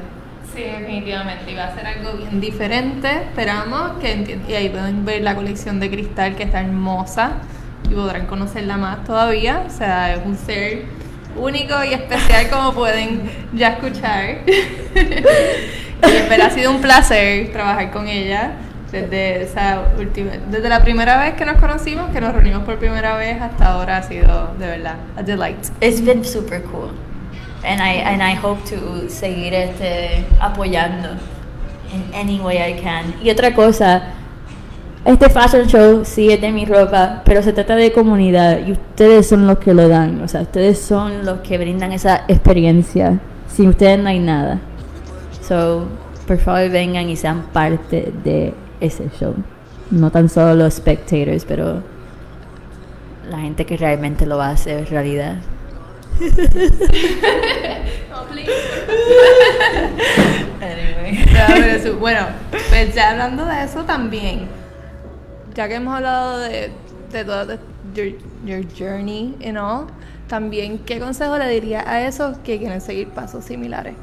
Definitivamente. 1.04 1.56
Va 1.56 1.66
a 1.66 1.76
ser 1.76 1.86
algo 1.86 2.14
bien 2.14 2.40
diferente. 2.40 3.08
Esperamos 3.08 4.00
que 4.00 4.40
Y 4.48 4.54
ahí 4.54 4.70
pueden 4.70 5.06
ver 5.06 5.22
la 5.22 5.36
colección 5.36 5.80
de 5.80 5.90
cristal 5.90 6.36
que 6.36 6.44
está 6.44 6.62
hermosa. 6.62 7.34
Y 7.90 7.94
podrán 7.94 8.26
conocerla 8.26 8.78
más 8.78 9.04
todavía. 9.04 9.64
O 9.68 9.70
sea, 9.70 10.14
es 10.14 10.26
un 10.26 10.38
ser 10.38 10.86
único 11.36 11.84
y 11.84 11.94
especial 11.94 12.50
como 12.50 12.74
pueden 12.74 13.30
ya 13.54 13.70
escuchar. 13.70 14.38
y 14.48 16.42
ha 16.42 16.50
sido 16.50 16.72
un 16.72 16.82
placer 16.82 17.52
trabajar 17.52 17.92
con 17.92 18.08
ella. 18.08 18.54
Desde 18.92 19.42
esa 19.42 19.82
última, 19.98 20.34
desde 20.52 20.70
la 20.70 20.84
primera 20.84 21.18
vez 21.18 21.34
que 21.34 21.46
nos 21.46 21.58
conocimos, 21.58 22.12
que 22.12 22.22
nos 22.22 22.32
reunimos 22.32 22.62
por 22.64 22.78
primera 22.78 23.16
vez, 23.16 23.42
hasta 23.42 23.72
ahora 23.72 23.98
ha 23.98 24.04
sido 24.04 24.54
de 24.60 24.68
verdad 24.68 24.98
a 25.18 25.24
delight. 25.24 25.58
It's 25.82 26.00
been 26.00 26.24
super 26.24 26.62
cool. 26.62 26.92
And 27.66 27.82
I, 27.82 28.02
and 28.02 28.22
I 28.22 28.36
hope 28.36 28.62
to 28.70 29.10
seguir 29.10 29.54
este, 29.54 30.26
apoyando 30.40 31.18
in 31.94 32.04
any 32.14 32.40
way 32.40 32.58
I 32.58 32.80
can. 32.82 33.16
Y 33.24 33.30
otra 33.30 33.54
cosa, 33.54 34.14
este 35.06 35.30
fashion 35.30 35.68
show 35.68 36.06
sí 36.06 36.32
es 36.32 36.40
de 36.40 36.52
mi 36.52 36.66
ropa, 36.66 37.22
pero 37.26 37.44
se 37.44 37.54
trata 37.54 37.76
de 37.76 37.92
comunidad 37.92 38.66
y 38.66 38.72
ustedes 38.72 39.28
son 39.28 39.48
los 39.48 39.60
que 39.60 39.74
lo 39.74 39.88
dan. 39.88 40.22
O 40.22 40.28
sea, 40.28 40.42
ustedes 40.42 40.80
son 40.80 41.26
los 41.26 41.40
que 41.40 41.58
brindan 41.58 41.92
esa 41.92 42.24
experiencia. 42.28 43.20
Sin 43.48 43.70
ustedes 43.70 44.00
no 44.00 44.10
hay 44.10 44.20
nada. 44.20 44.60
So, 45.42 45.88
por 46.26 46.38
favor 46.38 46.70
vengan 46.70 47.10
y 47.10 47.16
sean 47.16 47.44
parte 47.54 48.14
de 48.24 48.54
ese 48.80 49.10
show. 49.20 49.36
No 49.92 50.10
tan 50.10 50.30
solo 50.30 50.56
los 50.56 50.76
spectators, 50.76 51.46
pero 51.46 51.84
la 53.30 53.40
gente 53.40 53.66
que 53.66 53.78
realmente 53.78 54.26
lo 54.26 54.38
va 54.38 54.50
a 54.50 54.58
Anyway. 60.62 61.26
Pero 61.82 61.98
bueno, 61.98 62.28
pues 62.70 62.94
ya 62.96 63.12
hablando 63.12 63.46
de 63.46 63.64
eso 63.64 63.84
también, 63.84 64.48
ya 65.54 65.68
que 65.68 65.76
hemos 65.76 65.96
hablado 65.96 66.40
de, 66.40 66.72
de 67.12 67.26
toda 67.26 67.46
de- 67.46 67.60
your, 67.94 68.14
your 68.46 68.64
journey 68.78 69.36
and 69.46 69.58
all, 69.58 69.88
también, 70.28 70.80
¿qué 70.80 71.00
consejo 71.00 71.38
le 71.38 71.48
diría 71.50 71.84
a 71.88 72.06
esos 72.08 72.38
que 72.40 72.58
quieren 72.58 72.82
seguir 72.82 73.10
pasos 73.10 73.46
similares? 73.46 73.96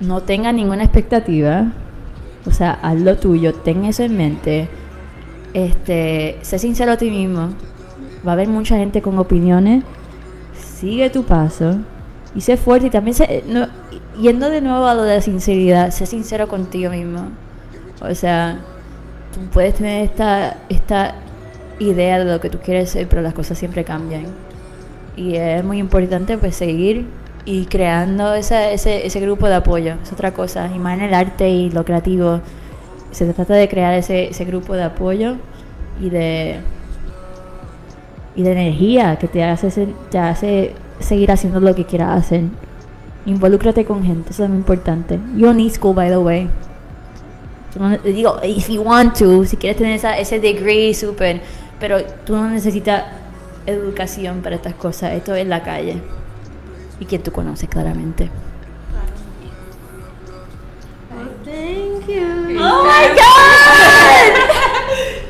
No 0.00 0.22
tenga 0.22 0.52
ninguna 0.52 0.84
expectativa. 0.84 1.66
O 2.46 2.52
sea, 2.52 2.78
haz 2.82 2.98
lo 2.98 3.18
tuyo, 3.18 3.52
ten 3.54 3.84
eso 3.84 4.02
en 4.02 4.16
mente. 4.16 4.68
Este, 5.52 6.38
sé 6.40 6.58
sincero 6.58 6.92
a 6.92 6.96
ti 6.96 7.10
mismo. 7.10 7.50
Va 8.26 8.32
a 8.32 8.34
haber 8.34 8.48
mucha 8.48 8.76
gente 8.76 9.00
con 9.02 9.18
opiniones. 9.18 9.84
Sigue 10.54 11.10
tu 11.10 11.24
paso 11.24 11.76
y 12.34 12.40
sé 12.42 12.56
fuerte 12.56 12.86
y 12.86 12.90
también 12.90 13.14
sé, 13.14 13.44
no, 13.46 13.66
yendo 14.20 14.48
de 14.50 14.60
nuevo 14.60 14.86
a 14.86 14.94
lo 14.94 15.02
de 15.02 15.16
la 15.16 15.20
sinceridad, 15.20 15.90
sé 15.90 16.06
sincero 16.06 16.48
contigo 16.48 16.90
mismo. 16.90 17.28
O 18.00 18.14
sea, 18.14 18.58
tú 19.34 19.40
puedes 19.52 19.74
tener 19.74 20.04
esta, 20.04 20.56
esta 20.68 21.14
idea 21.78 22.18
de 22.18 22.24
lo 22.26 22.40
que 22.40 22.50
tú 22.50 22.58
quieres 22.58 22.90
ser, 22.90 23.08
pero 23.08 23.22
las 23.22 23.34
cosas 23.34 23.58
siempre 23.58 23.84
cambian. 23.84 24.24
Y 25.16 25.34
es 25.36 25.62
muy 25.64 25.78
importante 25.78 26.38
pues 26.38 26.56
seguir 26.56 27.06
y 27.44 27.66
creando 27.66 28.34
esa- 28.34 28.70
ese, 28.70 29.06
ese 29.06 29.20
grupo 29.20 29.48
de 29.48 29.56
apoyo. 29.56 29.94
Es 30.02 30.12
otra 30.12 30.32
cosa. 30.32 30.70
Y 30.74 30.78
más 30.78 30.96
en 30.98 31.04
el 31.04 31.14
arte 31.14 31.48
y 31.50 31.70
lo 31.70 31.84
creativo. 31.84 32.40
Se 33.10 33.26
trata 33.32 33.54
de 33.54 33.68
crear 33.68 33.92
ese, 33.94 34.28
ese 34.28 34.44
grupo 34.44 34.74
de 34.74 34.84
apoyo 34.84 35.36
y 36.00 36.10
de 36.10 36.60
y 38.40 38.42
de 38.42 38.52
energía 38.52 39.18
que 39.18 39.28
te 39.28 39.44
hace, 39.44 39.68
te 40.10 40.74
seguir 40.98 41.30
haciendo 41.30 41.60
lo 41.60 41.74
que 41.74 41.84
quieras 41.84 42.24
hacer. 42.24 42.44
Involúcrate 43.26 43.84
con 43.84 44.02
gente, 44.02 44.30
eso 44.30 44.44
es 44.44 44.48
muy 44.48 44.58
importante. 44.58 45.18
You 45.36 45.44
don't 45.44 45.58
need 45.58 45.72
school, 45.72 45.94
by 45.94 46.08
the 46.08 46.16
way. 46.16 46.48
Digo, 48.02 48.40
if 48.42 48.68
you 48.68 48.80
want 48.80 49.18
to, 49.18 49.44
si 49.44 49.58
quieres 49.58 49.76
tener 49.76 49.94
esa, 49.94 50.18
ese 50.18 50.40
degree, 50.40 50.94
super. 50.94 51.42
Pero 51.78 52.02
tú 52.24 52.34
no 52.34 52.48
necesitas 52.48 53.04
educación 53.66 54.40
para 54.40 54.56
estas 54.56 54.74
cosas. 54.74 55.12
Esto 55.12 55.34
es 55.34 55.46
la 55.46 55.62
calle. 55.62 56.00
Y 56.98 57.04
quien 57.04 57.22
tú 57.22 57.30
conoces, 57.30 57.68
claramente. 57.68 58.30
Thank. 61.44 61.90
Oh 62.62 62.84
my 62.84 63.06
God! 63.20 64.34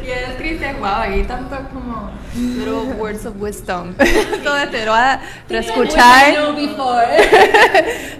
yes, 0.04 0.36
Cristian, 0.36 0.80
wow, 0.80 1.02
aquí 1.02 1.22
tanto 1.24 1.56
como 1.72 1.89
little 2.34 2.92
words 2.98 3.26
of 3.26 3.40
wisdom. 3.40 3.94
Todo 4.44 4.56
esto 4.56 4.84
lo 4.84 4.92
va 4.92 5.14
a 5.14 5.20
reescuchar. 5.48 6.34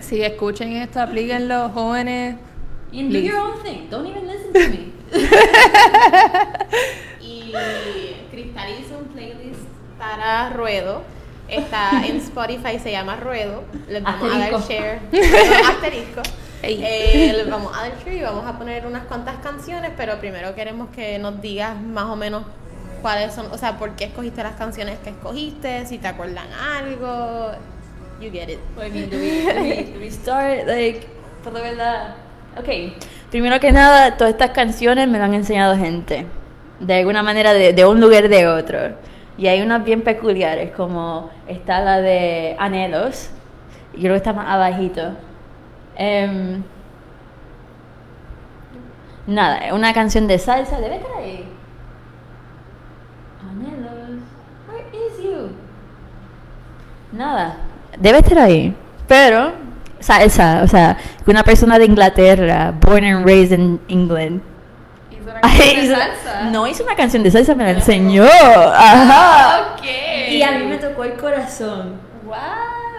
Si 0.00 0.22
escuchen 0.22 0.76
esto, 0.76 1.00
aplíquenlo, 1.00 1.70
jóvenes. 1.70 2.36
And 2.92 3.12
do 3.12 3.20
your 3.20 3.38
own 3.38 3.62
thing. 3.62 3.88
Don't 3.88 4.06
even 4.06 4.26
listen 4.26 4.52
to 4.52 4.68
me. 4.68 4.92
Y 7.20 7.52
Cristal 8.30 8.70
hizo 8.78 8.98
un 8.98 9.06
playlist 9.06 9.60
para 9.98 10.50
Ruedo. 10.50 11.02
Está 11.48 12.06
en 12.06 12.16
Spotify, 12.16 12.78
se 12.78 12.92
llama 12.92 13.16
Ruedo. 13.16 13.64
Les 13.88 14.02
vamos 14.02 14.32
a 14.32 14.38
dar 14.38 14.52
share. 14.62 15.00
Asterisco. 15.68 16.22
Eh, 16.62 17.32
les 17.36 17.50
vamos 17.50 17.76
a 17.76 17.88
dar 17.88 17.98
share 18.04 18.18
y 18.18 18.22
vamos 18.22 18.46
a 18.46 18.58
poner 18.58 18.86
unas 18.86 19.04
cuantas 19.04 19.36
canciones, 19.38 19.90
pero 19.96 20.18
primero 20.18 20.54
queremos 20.54 20.90
que 20.90 21.18
nos 21.18 21.40
digas 21.40 21.80
más 21.80 22.04
o 22.04 22.16
menos 22.16 22.44
cuáles 23.00 23.34
son, 23.34 23.50
o 23.52 23.58
sea, 23.58 23.78
por 23.78 23.96
qué 23.96 24.04
escogiste 24.04 24.42
las 24.42 24.54
canciones 24.54 24.98
que 24.98 25.10
escogiste, 25.10 25.86
si 25.86 25.98
te 25.98 26.08
acuerdan 26.08 26.46
algo. 26.52 27.52
You 28.20 28.30
get 28.30 28.50
it. 28.50 28.58
We, 28.76 28.90
do 29.06 29.98
we 29.98 30.10
start, 30.10 30.66
like, 30.66 31.06
por 31.42 31.54
la 31.54 31.60
verdad? 31.60 32.14
Ok, 32.58 32.68
primero 33.30 33.58
que 33.60 33.72
nada, 33.72 34.16
todas 34.16 34.32
estas 34.32 34.50
canciones 34.50 35.08
me 35.08 35.18
las 35.18 35.28
han 35.28 35.34
enseñado 35.34 35.76
gente, 35.76 36.26
de 36.80 36.94
alguna 36.94 37.22
manera, 37.22 37.54
de, 37.54 37.72
de 37.72 37.86
un 37.86 38.00
lugar 38.00 38.28
de 38.28 38.46
otro. 38.46 38.78
Y 39.38 39.46
hay 39.46 39.62
unas 39.62 39.84
bien 39.84 40.02
peculiares, 40.02 40.72
como 40.72 41.30
está 41.48 41.80
la 41.80 42.00
de 42.00 42.56
Anhelos, 42.58 43.30
y 43.94 44.00
creo 44.00 44.12
que 44.12 44.18
está 44.18 44.34
más 44.34 44.48
abajito. 44.48 45.12
Em, 45.96 46.62
nada, 49.26 49.72
una 49.72 49.94
canción 49.94 50.26
de 50.26 50.38
salsa, 50.38 50.78
debe 50.78 50.96
estar 50.96 51.16
ahí. 51.16 51.44
Anhelos, 53.48 54.20
where 54.68 54.84
is 54.92 55.22
you? 55.22 55.50
Nada, 57.12 57.56
debe 57.98 58.18
estar 58.18 58.38
ahí. 58.38 58.74
Pero, 59.08 59.52
salsa, 59.98 60.60
o 60.62 60.68
sea, 60.68 60.96
que 61.24 61.30
una 61.30 61.42
persona 61.42 61.78
de 61.78 61.84
Inglaterra, 61.86 62.72
born 62.80 63.04
and 63.04 63.26
raised 63.26 63.58
in 63.58 63.80
England. 63.88 64.40
Hizo 65.10 65.22
una 65.30 65.40
Ay, 65.42 65.58
canción 65.58 65.76
de 65.76 65.82
hizo- 65.86 65.96
salsa. 65.96 66.50
No 66.50 66.66
hizo 66.66 66.84
una 66.84 66.94
canción 66.96 67.22
de 67.22 67.30
salsa, 67.30 67.54
me 67.54 67.64
la 67.64 67.70
enseñó. 67.70 68.24
Ajá. 68.24 69.74
Ok. 69.74 69.84
Y 70.30 70.42
a 70.42 70.52
mí 70.52 70.64
me 70.66 70.76
tocó 70.76 71.04
el 71.04 71.14
corazón. 71.14 71.94
Wow. 72.24 72.36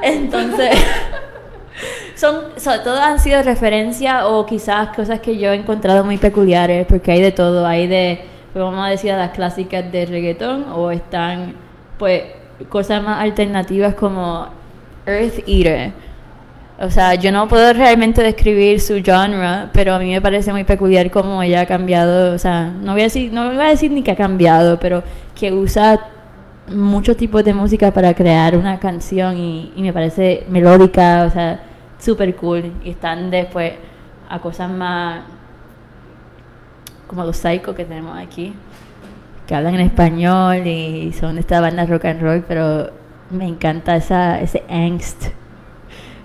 Entonces, 0.03 0.71
son, 2.15 2.41
sobre 2.57 2.79
todo 2.79 2.99
han 3.01 3.19
sido 3.19 3.41
referencias 3.43 4.23
o 4.25 4.45
quizás 4.45 4.89
cosas 4.95 5.19
que 5.21 5.37
yo 5.37 5.51
he 5.51 5.55
encontrado 5.55 6.03
muy 6.03 6.17
peculiares, 6.17 6.85
porque 6.87 7.11
hay 7.13 7.21
de 7.21 7.31
todo, 7.31 7.65
hay 7.65 7.87
de, 7.87 8.25
pues 8.51 8.63
vamos 8.65 8.85
a 8.85 8.89
decir, 8.89 9.13
las 9.13 9.31
clásicas 9.31 9.89
de 9.91 10.05
reggaetón, 10.05 10.65
o 10.73 10.91
están, 10.91 11.55
pues, 11.97 12.23
cosas 12.69 13.03
más 13.03 13.21
alternativas 13.21 13.95
como 13.95 14.47
Earth 15.05 15.47
Eater. 15.47 15.91
O 16.79 16.89
sea, 16.89 17.13
yo 17.15 17.31
no 17.31 17.47
puedo 17.47 17.73
realmente 17.73 18.23
describir 18.23 18.81
su 18.81 19.03
genre, 19.03 19.69
pero 19.71 19.93
a 19.93 19.99
mí 19.99 20.11
me 20.11 20.21
parece 20.21 20.51
muy 20.51 20.63
peculiar 20.63 21.11
cómo 21.11 21.43
ella 21.43 21.61
ha 21.61 21.65
cambiado, 21.67 22.33
o 22.33 22.39
sea, 22.39 22.71
no 22.71 22.93
voy 22.93 23.01
a 23.01 23.03
decir, 23.03 23.31
no 23.31 23.53
voy 23.53 23.63
a 23.63 23.69
decir 23.69 23.91
ni 23.91 24.01
que 24.01 24.11
ha 24.11 24.15
cambiado, 24.15 24.79
pero 24.79 25.03
que 25.35 25.53
usa 25.53 25.99
muchos 26.73 27.17
tipos 27.17 27.43
de 27.43 27.53
música 27.53 27.91
para 27.91 28.13
crear 28.15 28.57
una 28.57 28.79
canción 28.79 29.37
y, 29.37 29.71
y 29.75 29.81
me 29.83 29.93
parece 29.93 30.45
melódica, 30.49 31.25
o 31.27 31.29
sea, 31.29 31.61
súper 31.99 32.35
cool. 32.35 32.71
Y 32.83 32.91
están 32.91 33.29
después 33.29 33.73
a 34.27 34.39
cosas 34.39 34.71
más 34.71 35.21
como 37.05 37.25
los 37.25 37.37
psycho 37.37 37.75
que 37.75 37.83
tenemos 37.83 38.17
aquí, 38.17 38.53
que 39.51 39.55
hablan 39.57 39.75
en 39.75 39.81
español 39.81 40.65
y 40.65 41.11
son 41.11 41.35
de 41.35 41.41
esta 41.41 41.59
banda 41.59 41.85
rock 41.85 42.05
and 42.05 42.21
roll, 42.21 42.41
pero 42.47 42.89
me 43.31 43.45
encanta 43.45 43.97
esa, 43.97 44.39
ese 44.39 44.63
angst 44.69 45.25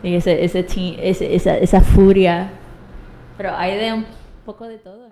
y 0.05 0.15
ese, 0.15 0.45
ese, 0.45 0.61
ese- 1.03 1.35
esa, 1.35 1.59
esa 1.59 1.81
furia. 1.81 2.51
Pero 3.37 3.51
hay 3.57 3.77
de 3.79 3.93
un 3.95 4.07
poco 4.45 4.69
de 4.69 4.79
todo. 4.79 5.09